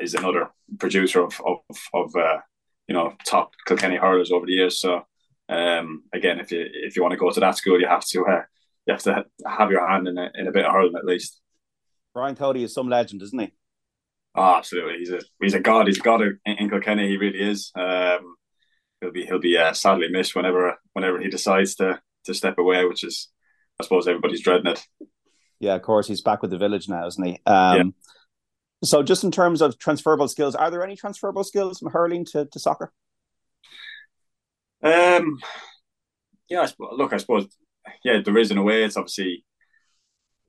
is 0.00 0.14
another 0.14 0.50
producer 0.78 1.22
of, 1.22 1.40
of, 1.44 1.58
of 1.92 2.14
uh, 2.16 2.38
you 2.86 2.94
know, 2.94 3.14
top 3.26 3.52
Kilkenny 3.66 3.96
hurlers 3.96 4.30
over 4.30 4.46
the 4.46 4.52
years. 4.52 4.80
So, 4.80 5.02
um, 5.48 6.04
again, 6.12 6.40
if 6.40 6.50
you 6.52 6.66
if 6.70 6.96
you 6.96 7.02
want 7.02 7.12
to 7.12 7.18
go 7.18 7.30
to 7.30 7.40
that 7.40 7.56
school, 7.56 7.80
you 7.80 7.88
have 7.88 8.04
to 8.06 8.24
uh, 8.24 8.42
you 8.86 8.92
have 8.94 9.02
to 9.02 9.24
have 9.46 9.70
your 9.70 9.86
hand 9.88 10.08
in 10.08 10.18
a, 10.18 10.30
in 10.34 10.46
a 10.46 10.52
bit 10.52 10.64
of 10.64 10.72
hurling 10.72 10.96
at 10.96 11.04
least. 11.04 11.40
Brian 12.12 12.36
Cody 12.36 12.62
is 12.62 12.72
some 12.72 12.88
legend, 12.88 13.22
isn't 13.22 13.38
he? 13.38 13.52
Oh, 14.34 14.56
absolutely. 14.56 14.98
He's 14.98 15.10
a 15.10 15.20
he's 15.40 15.54
a 15.54 15.60
god. 15.60 15.86
He's 15.86 15.98
a 15.98 16.02
god 16.02 16.22
in, 16.22 16.38
in 16.46 16.70
Kilkenny. 16.70 17.08
He 17.08 17.16
really 17.16 17.40
is. 17.40 17.70
Um, 17.76 18.36
he'll 19.00 19.12
be 19.12 19.24
he'll 19.26 19.38
be 19.38 19.56
uh, 19.56 19.72
sadly 19.72 20.08
missed 20.10 20.34
whenever 20.34 20.76
whenever 20.92 21.20
he 21.20 21.28
decides 21.28 21.74
to 21.76 22.00
to 22.24 22.34
step 22.34 22.58
away, 22.58 22.84
which 22.84 23.04
is 23.04 23.28
I 23.80 23.84
suppose 23.84 24.08
everybody's 24.08 24.42
dreading 24.42 24.72
it. 24.72 24.84
Yeah, 25.64 25.76
of 25.76 25.82
course, 25.82 26.06
he's 26.06 26.20
back 26.20 26.42
with 26.42 26.50
the 26.50 26.58
village 26.58 26.90
now, 26.90 27.06
isn't 27.06 27.24
he? 27.24 27.40
Um, 27.46 27.76
yeah. 27.76 27.82
So, 28.84 29.02
just 29.02 29.24
in 29.24 29.30
terms 29.30 29.62
of 29.62 29.78
transferable 29.78 30.28
skills, 30.28 30.54
are 30.54 30.70
there 30.70 30.84
any 30.84 30.94
transferable 30.94 31.42
skills 31.42 31.78
from 31.78 31.90
hurling 31.90 32.26
to, 32.26 32.44
to 32.44 32.58
soccer? 32.58 32.92
Um, 34.82 35.38
yeah, 36.50 36.60
I 36.60 36.66
suppose, 36.66 36.90
look, 36.98 37.14
I 37.14 37.16
suppose, 37.16 37.46
yeah, 38.04 38.20
there 38.22 38.36
is 38.36 38.50
in 38.50 38.58
a 38.58 38.62
way. 38.62 38.84
It's 38.84 38.98
obviously, 38.98 39.46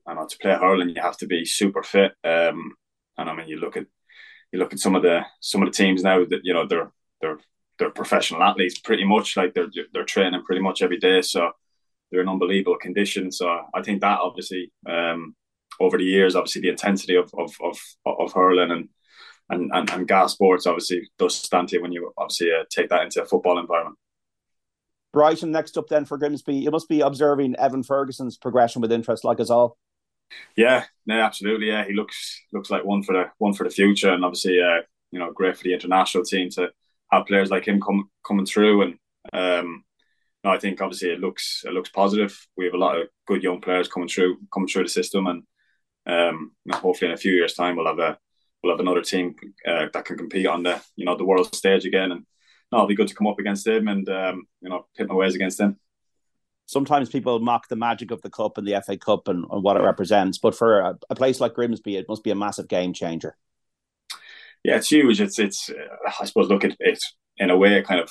I 0.06 0.12
know 0.12 0.26
to 0.26 0.38
play 0.38 0.52
hurling, 0.52 0.90
you 0.90 1.00
have 1.00 1.16
to 1.18 1.26
be 1.26 1.46
super 1.46 1.82
fit. 1.82 2.12
Um, 2.22 2.74
and 3.16 3.30
I 3.30 3.34
mean, 3.34 3.48
you 3.48 3.56
look 3.56 3.78
at 3.78 3.86
you 4.52 4.58
look 4.58 4.74
at 4.74 4.80
some 4.80 4.94
of 4.94 5.02
the 5.02 5.22
some 5.40 5.62
of 5.62 5.68
the 5.68 5.76
teams 5.76 6.02
now 6.02 6.22
that 6.26 6.40
you 6.44 6.52
know 6.52 6.66
they're 6.66 6.92
they're 7.22 7.38
they're 7.78 7.90
professional 7.90 8.42
athletes 8.42 8.78
pretty 8.78 9.04
much 9.04 9.34
like 9.34 9.54
they're 9.54 9.70
they're 9.94 10.04
training 10.04 10.42
pretty 10.44 10.60
much 10.60 10.82
every 10.82 10.98
day. 10.98 11.22
So 11.22 11.52
they're 12.10 12.20
in 12.20 12.28
unbelievable 12.28 12.78
condition. 12.78 13.32
So 13.32 13.48
I 13.74 13.82
think 13.82 14.00
that 14.00 14.20
obviously 14.20 14.72
um, 14.88 15.34
over 15.80 15.98
the 15.98 16.04
years, 16.04 16.36
obviously 16.36 16.62
the 16.62 16.70
intensity 16.70 17.16
of 17.16 17.30
of 17.38 17.54
of, 17.62 17.78
of 18.06 18.32
hurling 18.32 18.70
and, 18.70 18.88
and 19.50 19.70
and 19.72 19.90
and 19.90 20.08
gas 20.08 20.32
sports 20.32 20.66
obviously 20.66 21.08
does 21.18 21.34
stand 21.34 21.68
to 21.68 21.76
you 21.76 21.82
when 21.82 21.92
you 21.92 22.12
obviously 22.16 22.50
uh, 22.52 22.64
take 22.70 22.88
that 22.90 23.02
into 23.02 23.22
a 23.22 23.26
football 23.26 23.58
environment. 23.58 23.96
Brighton 25.12 25.50
next 25.50 25.78
up 25.78 25.88
then 25.88 26.04
for 26.04 26.18
Grimsby. 26.18 26.54
You 26.56 26.70
must 26.70 26.88
be 26.90 27.00
observing 27.00 27.56
Evan 27.56 27.82
Ferguson's 27.82 28.36
progression 28.36 28.82
with 28.82 28.92
interest, 28.92 29.24
like 29.24 29.40
us 29.40 29.48
all. 29.48 29.78
Yeah, 30.56 30.84
no, 31.06 31.20
absolutely. 31.20 31.68
Yeah, 31.68 31.86
he 31.86 31.94
looks 31.94 32.42
looks 32.52 32.70
like 32.70 32.84
one 32.84 33.02
for 33.02 33.14
the 33.14 33.30
one 33.38 33.54
for 33.54 33.64
the 33.64 33.70
future, 33.70 34.12
and 34.12 34.24
obviously, 34.24 34.60
uh, 34.60 34.82
you 35.12 35.18
know, 35.18 35.32
great 35.32 35.56
for 35.56 35.64
the 35.64 35.72
international 35.72 36.24
team 36.24 36.50
to 36.50 36.70
have 37.10 37.26
players 37.26 37.50
like 37.50 37.66
him 37.66 37.80
come 37.80 38.10
coming 38.26 38.44
through. 38.44 38.82
And 38.82 38.98
um, 39.32 39.84
no, 40.46 40.52
I 40.52 40.58
think 40.58 40.80
obviously 40.80 41.10
it 41.10 41.18
looks 41.18 41.64
it 41.66 41.72
looks 41.72 41.90
positive. 41.90 42.46
We 42.56 42.66
have 42.66 42.74
a 42.74 42.78
lot 42.78 42.96
of 42.96 43.08
good 43.26 43.42
young 43.42 43.60
players 43.60 43.88
coming 43.88 44.08
through 44.08 44.38
coming 44.54 44.68
through 44.68 44.84
the 44.84 44.88
system, 44.88 45.26
and 45.26 45.42
um, 46.06 46.52
hopefully 46.70 47.08
in 47.10 47.14
a 47.14 47.18
few 47.18 47.32
years' 47.32 47.54
time 47.54 47.74
we'll 47.74 47.86
have 47.86 47.98
a 47.98 48.16
we'll 48.62 48.72
have 48.72 48.78
another 48.78 49.02
team 49.02 49.34
uh, 49.66 49.86
that 49.92 50.04
can 50.04 50.16
compete 50.16 50.46
on 50.46 50.62
the 50.62 50.80
you 50.94 51.04
know 51.04 51.16
the 51.16 51.24
world 51.24 51.52
stage 51.52 51.84
again. 51.84 52.12
And 52.12 52.26
no, 52.70 52.78
it'll 52.78 52.86
be 52.86 52.94
good 52.94 53.08
to 53.08 53.14
come 53.14 53.26
up 53.26 53.40
against 53.40 53.66
him 53.66 53.88
and 53.88 54.08
um, 54.08 54.46
you 54.60 54.68
know 54.68 54.86
pit 54.96 55.08
my 55.08 55.16
ways 55.16 55.34
against 55.34 55.58
him. 55.58 55.80
Sometimes 56.66 57.08
people 57.08 57.40
mock 57.40 57.66
the 57.66 57.74
magic 57.74 58.12
of 58.12 58.22
the 58.22 58.30
cup 58.30 58.56
and 58.56 58.66
the 58.66 58.80
FA 58.86 58.96
Cup 58.96 59.26
and, 59.26 59.46
and 59.50 59.64
what 59.64 59.76
it 59.76 59.82
represents, 59.82 60.38
but 60.38 60.54
for 60.54 60.78
a, 60.78 60.98
a, 61.10 61.14
place 61.14 61.40
like 61.40 61.54
Grimsby, 61.54 61.96
it 61.96 62.06
must 62.08 62.24
be 62.24 62.32
a 62.32 62.36
massive 62.36 62.66
game 62.66 62.92
changer. 62.92 63.36
Yeah, 64.64 64.76
it's 64.76 64.90
huge. 64.90 65.20
It's 65.20 65.40
it's. 65.40 65.70
Uh, 65.70 66.12
I 66.20 66.24
suppose 66.24 66.48
look 66.48 66.64
at 66.64 66.76
it 66.78 67.02
in 67.36 67.50
a 67.50 67.56
way. 67.56 67.78
It 67.78 67.86
kind 67.86 68.00
of 68.00 68.10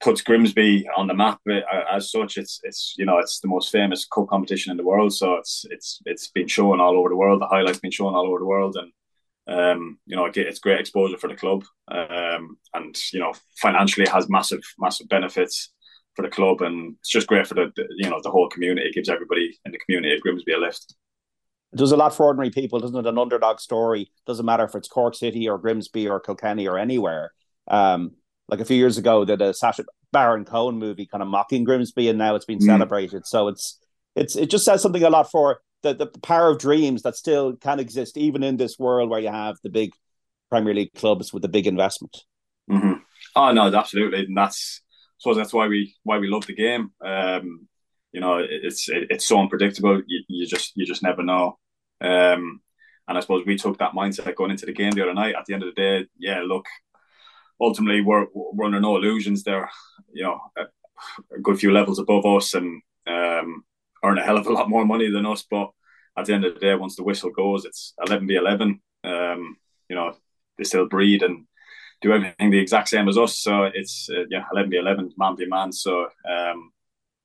puts 0.00 0.22
Grimsby 0.22 0.88
on 0.96 1.06
the 1.06 1.14
map 1.14 1.40
uh, 1.48 1.60
as 1.90 2.10
such. 2.10 2.36
It's 2.36 2.60
it's 2.62 2.94
you 2.98 3.04
know 3.04 3.18
it's 3.18 3.40
the 3.40 3.48
most 3.48 3.70
famous 3.70 4.06
cup 4.06 4.28
competition 4.28 4.70
in 4.70 4.76
the 4.76 4.84
world, 4.84 5.12
so 5.12 5.34
it's 5.34 5.64
it's 5.70 6.00
it's 6.06 6.28
been 6.28 6.48
shown 6.48 6.80
all 6.80 6.96
over 6.96 7.08
the 7.08 7.16
world. 7.16 7.40
The 7.40 7.46
highlights 7.46 7.80
been 7.80 7.90
shown 7.90 8.14
all 8.14 8.26
over 8.26 8.38
the 8.38 8.46
world, 8.46 8.76
and 8.76 8.92
um, 9.46 9.98
you 10.06 10.16
know 10.16 10.30
it's 10.32 10.60
great 10.60 10.80
exposure 10.80 11.18
for 11.18 11.28
the 11.28 11.36
club, 11.36 11.64
um, 11.88 12.56
and 12.74 12.96
you 13.12 13.20
know 13.20 13.34
financially 13.56 14.08
has 14.08 14.28
massive 14.28 14.62
massive 14.78 15.08
benefits 15.08 15.72
for 16.14 16.22
the 16.22 16.28
club, 16.28 16.62
and 16.62 16.96
it's 17.00 17.10
just 17.10 17.26
great 17.26 17.46
for 17.46 17.54
the, 17.54 17.72
the 17.76 17.86
you 17.96 18.08
know 18.08 18.20
the 18.22 18.30
whole 18.30 18.48
community. 18.48 18.88
It 18.88 18.94
gives 18.94 19.08
everybody 19.08 19.58
in 19.64 19.72
the 19.72 19.78
community 19.78 20.14
of 20.14 20.20
Grimsby 20.20 20.52
a 20.52 20.58
lift. 20.58 20.94
It 21.72 21.76
does 21.76 21.92
a 21.92 21.96
lot 21.96 22.14
for 22.14 22.26
ordinary 22.26 22.50
people, 22.50 22.80
doesn't 22.80 22.98
it? 22.98 23.06
An 23.06 23.18
underdog 23.18 23.60
story 23.60 24.10
doesn't 24.26 24.46
matter 24.46 24.64
if 24.64 24.74
it's 24.74 24.88
Cork 24.88 25.14
City 25.14 25.48
or 25.48 25.56
Grimsby 25.58 26.08
or 26.08 26.18
Kilkenny 26.18 26.66
or 26.66 26.78
anywhere. 26.78 27.32
Um, 27.68 28.12
like 28.50 28.60
a 28.60 28.64
few 28.64 28.76
years 28.76 28.98
ago 28.98 29.24
did 29.24 29.40
a 29.40 29.54
Sacha 29.54 29.84
Baron 30.12 30.44
Cohen 30.44 30.78
movie 30.78 31.06
kind 31.06 31.22
of 31.22 31.28
mocking 31.28 31.64
Grimsby, 31.64 32.08
and 32.08 32.18
now 32.18 32.34
it's 32.34 32.44
been 32.44 32.58
mm. 32.58 32.66
celebrated. 32.66 33.26
So 33.26 33.48
it's 33.48 33.78
it's 34.16 34.36
it 34.36 34.50
just 34.50 34.64
says 34.64 34.82
something 34.82 35.02
a 35.02 35.10
lot 35.10 35.30
for 35.30 35.60
the, 35.82 35.94
the 35.94 36.06
power 36.06 36.50
of 36.50 36.58
dreams 36.58 37.02
that 37.02 37.16
still 37.16 37.56
can 37.56 37.80
exist 37.80 38.16
even 38.16 38.42
in 38.42 38.56
this 38.56 38.78
world 38.78 39.08
where 39.08 39.20
you 39.20 39.30
have 39.30 39.56
the 39.62 39.70
big 39.70 39.92
Premier 40.50 40.74
League 40.74 40.92
clubs 40.94 41.32
with 41.32 41.42
the 41.42 41.48
big 41.48 41.66
investment. 41.66 42.16
Mm-hmm. 42.70 42.94
Oh 43.36 43.52
no, 43.52 43.74
absolutely, 43.74 44.24
and 44.26 44.36
that's 44.36 44.82
so 45.18 45.34
that's 45.34 45.52
why 45.52 45.68
we 45.68 45.94
why 46.02 46.18
we 46.18 46.28
love 46.28 46.46
the 46.46 46.54
game. 46.54 46.90
Um, 47.04 47.68
you 48.12 48.20
know, 48.20 48.38
it's 48.38 48.88
it, 48.88 49.06
it's 49.10 49.26
so 49.26 49.38
unpredictable. 49.38 50.02
You, 50.06 50.24
you, 50.28 50.46
just 50.46 50.72
you 50.74 50.84
just 50.84 51.02
never 51.02 51.22
know. 51.22 51.58
Um, 52.00 52.60
and 53.06 53.18
I 53.18 53.20
suppose 53.20 53.44
we 53.46 53.56
took 53.56 53.78
that 53.78 53.92
mindset 53.92 54.34
going 54.34 54.50
into 54.50 54.66
the 54.66 54.72
game 54.72 54.92
the 54.92 55.02
other 55.02 55.14
night. 55.14 55.34
At 55.36 55.44
the 55.46 55.54
end 55.54 55.62
of 55.62 55.74
the 55.74 55.80
day, 55.80 56.06
yeah, 56.18 56.42
look, 56.42 56.66
ultimately 57.60 58.00
we're 58.00 58.26
we're 58.32 58.66
under 58.66 58.80
no 58.80 58.96
illusions. 58.96 59.42
They're 59.42 59.70
you 60.12 60.24
know 60.24 60.40
a, 60.56 60.62
a 61.34 61.40
good 61.40 61.58
few 61.58 61.72
levels 61.72 61.98
above 61.98 62.26
us 62.26 62.54
and 62.54 62.82
um, 63.06 63.64
earn 64.04 64.18
a 64.18 64.24
hell 64.24 64.38
of 64.38 64.46
a 64.46 64.52
lot 64.52 64.70
more 64.70 64.84
money 64.84 65.10
than 65.10 65.26
us. 65.26 65.44
But 65.48 65.70
at 66.16 66.26
the 66.26 66.34
end 66.34 66.44
of 66.44 66.54
the 66.54 66.60
day, 66.60 66.74
once 66.74 66.96
the 66.96 67.04
whistle 67.04 67.30
goes, 67.30 67.64
it's 67.64 67.94
eleven 68.04 68.26
v 68.26 68.36
eleven. 68.36 68.80
Um, 69.04 69.56
you 69.88 69.96
know 69.96 70.14
they 70.58 70.64
still 70.64 70.88
breed 70.88 71.22
and 71.22 71.46
do 72.02 72.12
everything 72.12 72.50
the 72.50 72.58
exact 72.58 72.88
same 72.88 73.08
as 73.08 73.18
us. 73.18 73.38
So 73.38 73.64
it's 73.64 74.08
uh, 74.10 74.24
yeah 74.30 74.44
eleven 74.52 74.70
v 74.70 74.76
eleven, 74.78 75.12
man 75.18 75.36
v 75.36 75.46
man. 75.46 75.72
So 75.72 76.08
um, 76.28 76.72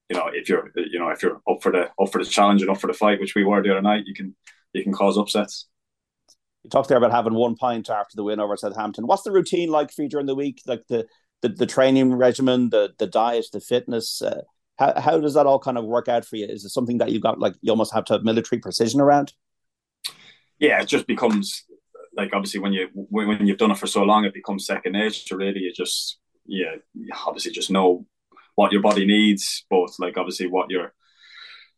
you 0.09 0.17
know 0.17 0.27
if 0.33 0.49
you're 0.49 0.71
you 0.75 0.99
know 0.99 1.09
if 1.09 1.23
you're 1.23 1.41
up 1.49 1.61
for 1.61 1.71
the 1.71 1.89
up 2.01 2.11
for 2.11 2.23
the 2.23 2.29
challenge 2.29 2.61
and 2.61 2.71
up 2.71 2.79
for 2.79 2.87
the 2.87 2.93
fight, 2.93 3.19
which 3.19 3.35
we 3.35 3.43
were 3.43 3.63
the 3.63 3.71
other 3.71 3.81
night, 3.81 4.05
you 4.05 4.13
can 4.13 4.35
you 4.73 4.83
can 4.83 4.93
cause 4.93 5.17
upsets 5.17 5.67
you 6.65 6.69
talked 6.69 6.89
there 6.89 6.97
about 6.97 7.11
having 7.11 7.35
one 7.35 7.55
pint 7.55 7.89
after 7.89 8.15
the 8.15 8.23
win 8.23 8.39
over 8.39 8.57
Southampton. 8.57 9.05
What's 9.05 9.21
the 9.21 9.31
routine 9.31 9.69
like 9.69 9.91
for 9.91 10.01
you 10.01 10.09
during 10.09 10.25
the 10.25 10.35
week? 10.35 10.61
Like 10.65 10.83
the 10.89 11.05
the, 11.41 11.49
the 11.49 11.67
training 11.67 12.13
regimen, 12.15 12.69
the 12.71 12.93
the 12.97 13.07
diet, 13.07 13.45
the 13.53 13.59
fitness. 13.59 14.21
Uh, 14.21 14.41
how 14.79 14.99
how 14.99 15.19
does 15.19 15.35
that 15.35 15.45
all 15.45 15.59
kind 15.59 15.77
of 15.77 15.85
work 15.85 16.07
out 16.07 16.25
for 16.25 16.37
you? 16.37 16.47
Is 16.47 16.65
it 16.65 16.69
something 16.69 16.97
that 16.97 17.11
you've 17.11 17.21
got 17.21 17.39
like 17.39 17.53
you 17.61 17.71
almost 17.71 17.93
have 17.93 18.05
to 18.05 18.13
have 18.13 18.23
military 18.23 18.59
precision 18.59 18.99
around? 18.99 19.33
Yeah, 20.57 20.81
it 20.81 20.87
just 20.87 21.05
becomes 21.05 21.63
like 22.17 22.31
obviously 22.33 22.59
when 22.59 22.73
you 22.73 22.89
when 22.93 23.45
you've 23.45 23.59
done 23.59 23.71
it 23.71 23.77
for 23.77 23.87
so 23.87 24.03
long, 24.03 24.25
it 24.25 24.33
becomes 24.33 24.65
second 24.65 24.93
nature. 24.93 25.37
Really, 25.37 25.59
you 25.59 25.71
just 25.71 26.17
yeah, 26.47 26.75
you 26.95 27.09
obviously 27.27 27.51
just 27.51 27.69
know 27.69 28.07
what 28.55 28.71
your 28.71 28.81
body 28.81 29.05
needs, 29.05 29.65
both 29.69 29.95
like 29.99 30.17
obviously 30.17 30.47
what 30.47 30.71
you're 30.71 30.93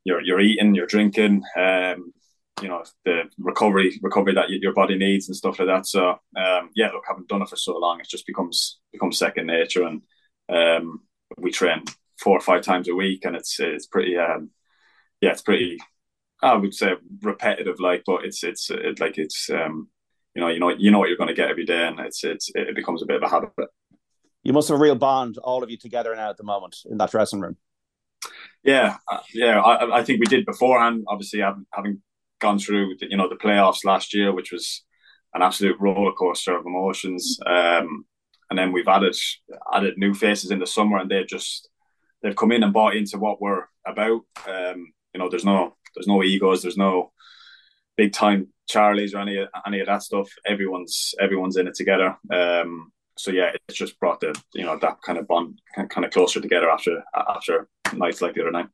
you're 0.05 0.21
you're 0.21 0.39
eating, 0.39 0.75
you're 0.75 0.87
drinking, 0.87 1.43
um, 1.57 2.13
you 2.61 2.67
know 2.67 2.83
the 3.05 3.23
recovery 3.37 3.99
recovery 4.01 4.33
that 4.33 4.49
your 4.49 4.73
body 4.73 4.97
needs 4.97 5.27
and 5.27 5.35
stuff 5.35 5.59
like 5.59 5.67
that. 5.67 5.85
So 5.85 6.09
um, 6.35 6.69
yeah, 6.75 6.89
look, 6.91 7.03
having 7.07 7.25
done 7.27 7.41
it 7.41 7.49
for 7.49 7.55
so 7.55 7.77
long, 7.77 7.99
it 7.99 8.07
just 8.09 8.25
becomes 8.25 8.79
becomes 8.91 9.17
second 9.17 9.47
nature, 9.47 9.83
and 9.83 10.01
um, 10.49 11.01
we 11.37 11.51
train 11.51 11.83
four 12.19 12.37
or 12.37 12.41
five 12.41 12.63
times 12.63 12.87
a 12.87 12.95
week, 12.95 13.25
and 13.25 13.35
it's 13.35 13.59
it's 13.59 13.85
pretty 13.85 14.17
um, 14.17 14.49
yeah, 15.21 15.31
it's 15.31 15.41
pretty 15.41 15.77
I 16.41 16.55
would 16.55 16.73
say 16.73 16.93
repetitive, 17.21 17.79
like, 17.79 18.03
but 18.05 18.25
it's 18.25 18.43
it's 18.43 18.69
it, 18.69 18.99
like 18.99 19.17
it's 19.17 19.49
um, 19.49 19.89
you 20.35 20.41
know 20.41 20.49
you 20.49 20.59
know 20.59 20.69
you 20.69 20.91
know 20.91 20.99
what 20.99 21.09
you're 21.09 21.17
going 21.17 21.29
to 21.29 21.33
get 21.33 21.49
every 21.49 21.65
day, 21.65 21.87
and 21.87 21.99
it's 21.99 22.23
it's 22.23 22.51
it 22.53 22.75
becomes 22.75 23.01
a 23.01 23.05
bit 23.05 23.17
of 23.17 23.23
a 23.23 23.29
habit. 23.29 23.51
You 24.43 24.53
must 24.53 24.69
have 24.69 24.77
a 24.77 24.81
real 24.81 24.95
bond, 24.95 25.37
all 25.39 25.63
of 25.63 25.69
you 25.69 25.77
together 25.77 26.15
now 26.15 26.29
at 26.29 26.37
the 26.37 26.43
moment 26.43 26.77
in 26.89 26.97
that 26.99 27.11
dressing 27.11 27.41
room. 27.41 27.57
Yeah, 28.63 28.97
uh, 29.11 29.19
yeah, 29.33 29.59
I, 29.59 29.99
I 29.99 30.03
think 30.03 30.19
we 30.19 30.25
did 30.25 30.45
beforehand. 30.45 31.05
Obviously, 31.07 31.39
having, 31.39 31.65
having 31.73 32.01
gone 32.39 32.59
through 32.59 32.95
the, 32.99 33.07
you 33.09 33.17
know 33.17 33.29
the 33.29 33.35
playoffs 33.35 33.85
last 33.85 34.13
year, 34.13 34.33
which 34.33 34.51
was 34.51 34.83
an 35.33 35.41
absolute 35.41 35.79
roller 35.79 36.13
coaster 36.13 36.57
of 36.57 36.65
emotions. 36.65 37.37
Um, 37.45 38.05
and 38.49 38.57
then 38.57 38.71
we've 38.71 38.87
added 38.87 39.15
added 39.73 39.95
new 39.97 40.13
faces 40.13 40.51
in 40.51 40.59
the 40.59 40.67
summer, 40.67 40.97
and 40.97 41.09
they've 41.09 41.27
just 41.27 41.69
they've 42.21 42.35
come 42.35 42.51
in 42.51 42.63
and 42.63 42.73
bought 42.73 42.95
into 42.95 43.17
what 43.17 43.41
we're 43.41 43.65
about. 43.85 44.21
Um, 44.47 44.93
you 45.13 45.19
know, 45.19 45.29
there's 45.29 45.45
no 45.45 45.75
there's 45.95 46.07
no 46.07 46.23
egos, 46.23 46.61
there's 46.61 46.77
no 46.77 47.11
big 47.95 48.13
time 48.13 48.47
Charlies 48.69 49.15
or 49.15 49.19
any 49.19 49.45
any 49.65 49.79
of 49.79 49.87
that 49.87 50.03
stuff. 50.03 50.29
Everyone's 50.45 51.13
everyone's 51.19 51.57
in 51.57 51.67
it 51.67 51.75
together. 51.75 52.17
Um, 52.31 52.91
so 53.17 53.31
yeah, 53.31 53.51
it's 53.67 53.77
just 53.77 53.99
brought 53.99 54.19
the 54.19 54.39
you 54.53 54.63
know 54.63 54.77
that 54.79 55.01
kind 55.01 55.17
of 55.17 55.27
bond 55.27 55.59
kind 55.75 56.05
of 56.05 56.11
closer 56.11 56.39
together 56.39 56.69
after 56.69 57.03
after 57.29 57.67
nights 57.93 58.21
like 58.21 58.35
the 58.35 58.41
other 58.41 58.51
night 58.51 58.67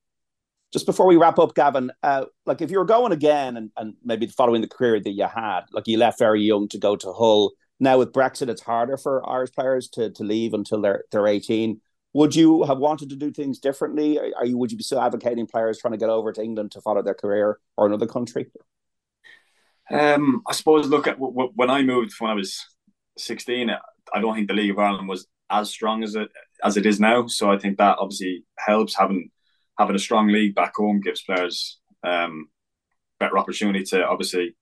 just 0.73 0.87
before 0.87 1.05
we 1.05 1.15
wrap 1.15 1.39
up, 1.39 1.53
Gavin, 1.53 1.91
uh, 2.01 2.25
like 2.45 2.61
if 2.61 2.71
you 2.71 2.79
were 2.79 2.85
going 2.85 3.13
again 3.13 3.55
and, 3.55 3.71
and 3.77 3.93
maybe 4.03 4.27
following 4.27 4.61
the 4.61 4.67
career 4.67 4.99
that 4.99 5.11
you 5.11 5.27
had, 5.27 5.61
like 5.71 5.87
you 5.87 5.97
left 5.97 6.19
very 6.19 6.41
young 6.41 6.67
to 6.69 6.79
go 6.79 6.95
to 6.95 7.13
Hull. 7.13 7.53
Now 7.79 7.99
with 7.99 8.11
Brexit, 8.11 8.49
it's 8.49 8.61
harder 8.61 8.97
for 8.97 9.27
Irish 9.29 9.51
players 9.51 9.87
to, 9.89 10.09
to 10.11 10.23
leave 10.23 10.53
until 10.53 10.81
they're 10.81 11.03
they're 11.11 11.27
eighteen. 11.27 11.79
Would 12.13 12.35
you 12.35 12.63
have 12.63 12.77
wanted 12.77 13.09
to 13.09 13.15
do 13.15 13.31
things 13.31 13.59
differently? 13.59 14.19
Are 14.19 14.45
you 14.45 14.57
would 14.57 14.71
you 14.71 14.77
be 14.77 14.83
still 14.83 15.01
advocating 15.01 15.47
players 15.47 15.79
trying 15.79 15.93
to 15.93 15.97
get 15.97 16.09
over 16.09 16.31
to 16.31 16.41
England 16.41 16.71
to 16.71 16.81
follow 16.81 17.01
their 17.01 17.13
career 17.13 17.59
or 17.77 17.85
another 17.85 18.07
country? 18.07 18.51
Um, 19.91 20.43
I 20.47 20.53
suppose. 20.53 20.87
Look 20.87 21.07
at 21.07 21.15
w- 21.15 21.33
w- 21.33 21.51
when 21.55 21.69
I 21.69 21.83
moved 21.83 22.13
when 22.19 22.31
I 22.31 22.35
was 22.35 22.63
sixteen. 23.17 23.69
I 24.13 24.21
don't 24.21 24.35
think 24.35 24.47
the 24.47 24.53
League 24.53 24.71
of 24.71 24.79
Ireland 24.79 25.09
was 25.09 25.27
as 25.49 25.69
strong 25.69 26.03
as 26.03 26.15
it 26.15 26.29
as 26.63 26.77
it 26.77 26.85
is 26.85 26.99
now. 26.99 27.27
So 27.27 27.51
I 27.51 27.57
think 27.57 27.77
that 27.77 27.97
obviously 27.99 28.45
helps 28.57 28.95
having 28.95 29.29
having 29.77 29.95
a 29.95 29.99
strong 29.99 30.27
league 30.27 30.55
back 30.55 30.73
home 30.75 31.01
gives 31.01 31.23
players 31.23 31.79
um, 32.03 32.47
better 33.19 33.37
opportunity 33.37 33.83
to 33.83 34.05
obviously 34.05 34.55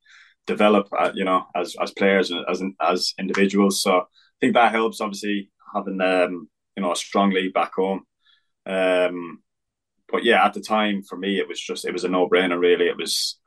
develop, 0.48 0.88
uh, 0.98 1.12
you 1.14 1.24
know, 1.24 1.46
as 1.56 1.76
as 1.82 1.92
players 1.92 2.32
and 2.32 2.46
as 2.50 2.62
as 2.80 3.14
individuals. 3.20 3.82
So 3.82 3.92
I 3.92 4.04
think 4.40 4.54
that 4.54 4.72
helps. 4.72 5.02
Obviously, 5.02 5.50
having 5.74 6.02
um, 6.02 6.50
you 6.76 6.84
know 6.84 6.92
a 6.92 6.96
strong 6.96 7.32
league 7.32 7.54
back 7.54 7.74
home. 7.76 8.04
Um, 8.66 9.42
but 10.12 10.24
yeah, 10.24 10.46
at 10.46 10.54
the 10.54 10.62
time 10.62 11.04
for 11.04 11.18
me, 11.18 11.40
it 11.40 11.48
was 11.48 11.60
just 11.60 11.86
it 11.86 11.94
was 11.94 12.04
a 12.04 12.10
no 12.10 12.28
brainer. 12.30 12.60
Really, 12.60 12.88
it 12.88 12.98
was 12.98 13.40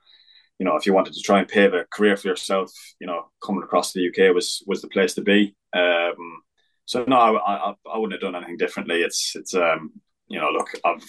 you 0.59 0.67
know 0.67 0.77
if 0.77 0.87
you 0.87 0.93
wanted 0.95 1.15
to 1.15 1.23
try 1.23 1.39
and 1.39 1.49
pave 1.49 1.75
a 1.75 1.87
career 1.93 2.17
for 2.17 2.29
yourself, 2.29 2.71
you 3.01 3.07
know, 3.07 3.27
coming 3.45 3.63
across 3.63 3.93
the 3.93 4.09
UK 4.09 4.35
was 4.35 4.63
was 4.67 4.83
the 4.83 4.89
place 4.89 5.15
to 5.15 5.23
be. 5.23 5.55
Um, 5.73 6.43
so 6.87 7.05
no, 7.09 7.17
I, 7.17 7.71
I, 7.71 7.75
I 7.93 7.99
wouldn't 7.99 8.13
have 8.13 8.21
done 8.21 8.37
anything 8.37 8.59
differently. 8.59 9.03
It's 9.03 9.33
it's 9.37 9.55
um 9.55 9.93
you 10.29 10.41
know 10.41 10.51
look 10.51 10.69
I've 10.85 11.05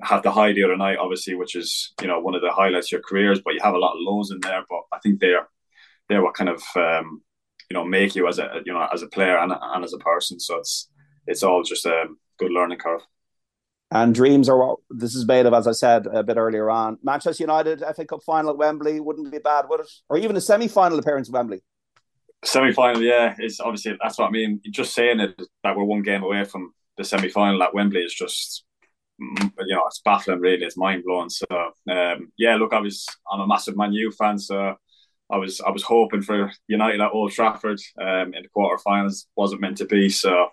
had 0.00 0.22
the 0.22 0.30
high 0.30 0.52
the 0.52 0.64
other 0.64 0.76
night, 0.76 0.98
obviously, 0.98 1.34
which 1.34 1.54
is 1.54 1.92
you 2.00 2.08
know 2.08 2.20
one 2.20 2.34
of 2.34 2.42
the 2.42 2.50
highlights 2.50 2.88
of 2.88 2.92
your 2.92 3.02
careers. 3.02 3.40
But 3.44 3.54
you 3.54 3.60
have 3.62 3.74
a 3.74 3.78
lot 3.78 3.94
of 3.94 4.00
lows 4.00 4.30
in 4.30 4.40
there. 4.40 4.64
But 4.68 4.82
I 4.92 4.98
think 4.98 5.20
they're 5.20 5.48
they're 6.08 6.22
what 6.22 6.34
kind 6.34 6.50
of 6.50 6.62
um, 6.76 7.22
you 7.70 7.74
know 7.74 7.84
make 7.84 8.14
you 8.14 8.28
as 8.28 8.38
a 8.38 8.60
you 8.64 8.72
know 8.72 8.86
as 8.92 9.02
a 9.02 9.08
player 9.08 9.38
and, 9.38 9.52
and 9.52 9.84
as 9.84 9.94
a 9.94 9.98
person. 9.98 10.40
So 10.40 10.58
it's 10.58 10.88
it's 11.26 11.42
all 11.42 11.62
just 11.62 11.86
a 11.86 12.06
good 12.38 12.52
learning 12.52 12.78
curve. 12.78 13.02
And 13.90 14.14
dreams 14.14 14.48
are 14.48 14.58
what 14.58 14.78
this 14.90 15.14
is 15.14 15.26
made 15.26 15.46
of, 15.46 15.54
as 15.54 15.68
I 15.68 15.72
said 15.72 16.06
a 16.06 16.24
bit 16.24 16.36
earlier 16.36 16.68
on. 16.68 16.98
Manchester 17.02 17.44
United 17.44 17.82
FA 17.94 18.04
Cup 18.04 18.20
final 18.26 18.50
at 18.50 18.56
Wembley 18.56 18.98
wouldn't 18.98 19.30
be 19.30 19.38
bad, 19.38 19.66
would 19.68 19.80
it? 19.80 19.90
Or 20.08 20.18
even 20.18 20.36
a 20.36 20.40
semi 20.40 20.68
final 20.68 20.98
appearance 20.98 21.28
at 21.28 21.32
Wembley. 21.32 21.62
Semi 22.44 22.72
final, 22.72 23.02
yeah, 23.02 23.34
is 23.38 23.60
obviously 23.60 23.96
that's 24.02 24.18
what 24.18 24.26
I 24.26 24.30
mean. 24.30 24.60
Just 24.70 24.94
saying 24.94 25.20
it 25.20 25.40
that 25.62 25.76
we're 25.76 25.84
one 25.84 26.02
game 26.02 26.24
away 26.24 26.44
from 26.44 26.74
the 26.96 27.04
semi 27.04 27.28
final 27.28 27.62
at 27.62 27.72
Wembley 27.72 28.00
is 28.00 28.12
just 28.12 28.64
you 29.18 29.74
know 29.74 29.84
it's 29.86 30.00
baffling. 30.04 30.40
Really, 30.40 30.64
it's 30.64 30.76
mind 30.76 31.04
blowing. 31.04 31.30
So 31.30 31.46
um, 31.90 32.32
yeah, 32.36 32.56
look, 32.56 32.72
I 32.72 32.80
was 32.80 33.06
I'm 33.30 33.40
a 33.40 33.46
massive 33.46 33.76
Man 33.76 33.92
U 33.92 34.10
fan, 34.12 34.38
so 34.38 34.76
I 35.30 35.36
was 35.36 35.60
I 35.60 35.70
was 35.70 35.82
hoping 35.82 36.22
for 36.22 36.52
United 36.68 37.00
at 37.00 37.12
Old 37.12 37.32
Trafford 37.32 37.80
um, 38.00 38.34
in 38.34 38.42
the 38.42 38.48
quarterfinals. 38.56 39.26
Wasn't 39.36 39.60
meant 39.60 39.78
to 39.78 39.86
be, 39.86 40.08
so 40.08 40.48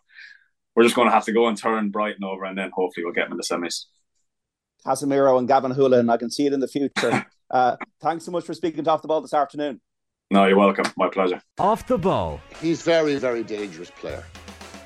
we're 0.76 0.84
just 0.84 0.95
going 0.95 1.08
to 1.08 1.13
have 1.13 1.26
to 1.26 1.34
go 1.34 1.47
and 1.47 1.58
turn 1.58 1.91
Brighton 1.91 2.24
over, 2.24 2.45
and 2.45 2.58
then 2.58 2.71
hopefully 2.74 3.04
we'll 3.04 3.13
get 3.13 3.30
them 3.30 3.34
in 3.34 3.38
the 3.38 3.43
semis. 3.43 3.86
Casemiro 4.86 5.38
and 5.38 5.47
Gavin 5.47 5.71
Holohan, 5.71 6.12
I 6.12 6.17
can 6.17 6.32
see 6.32 6.47
it 6.47 6.54
in 6.54 6.60
the 6.60 6.67
future. 6.67 7.26
uh, 7.52 7.76
thanks 8.02 8.26
so 8.26 8.32
much 8.32 8.45
for 8.45 8.54
speaking 8.54 8.84
to 8.84 8.89
Off 8.89 9.02
the 9.02 9.08
Ball 9.08 9.21
this 9.21 9.34
afternoon. 9.34 9.80
No, 10.32 10.45
you're 10.45 10.58
welcome. 10.58 10.86
My 10.95 11.10
pleasure. 11.10 11.41
Off 11.60 11.86
the 11.88 11.97
ball. 11.97 12.39
He's 12.62 12.82
very, 12.82 13.17
very 13.17 13.43
dangerous 13.43 13.91
player. 13.91 14.24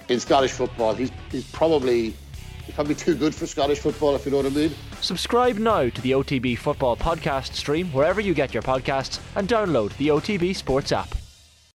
In 0.10 0.20
Scottish 0.20 0.52
football, 0.52 0.94
he's 0.94 1.12
he's 1.32 1.50
probably 1.52 2.16
he's 2.25 2.25
probably 2.74 2.96
too 2.96 3.16
good 3.16 3.34
for 3.34 3.46
Scottish 3.46 3.80
football, 3.80 4.16
if 4.16 4.26
you 4.26 4.32
know 4.32 4.38
what 4.38 4.46
I 4.46 4.50
mean. 4.50 4.74
Subscribe 5.02 5.58
now 5.58 5.90
to 5.90 6.02
the 6.02 6.12
OTB 6.12 6.58
Football 6.58 6.96
Podcast 6.98 7.54
stream 7.54 7.92
wherever 7.92 8.22
you 8.22 8.34
get 8.34 8.54
your 8.54 8.64
podcasts 8.64 9.20
and 9.36 9.48
download 9.48 9.96
the 9.98 10.10
OTB 10.10 10.56
Sports 10.56 10.92
app. 10.92 11.25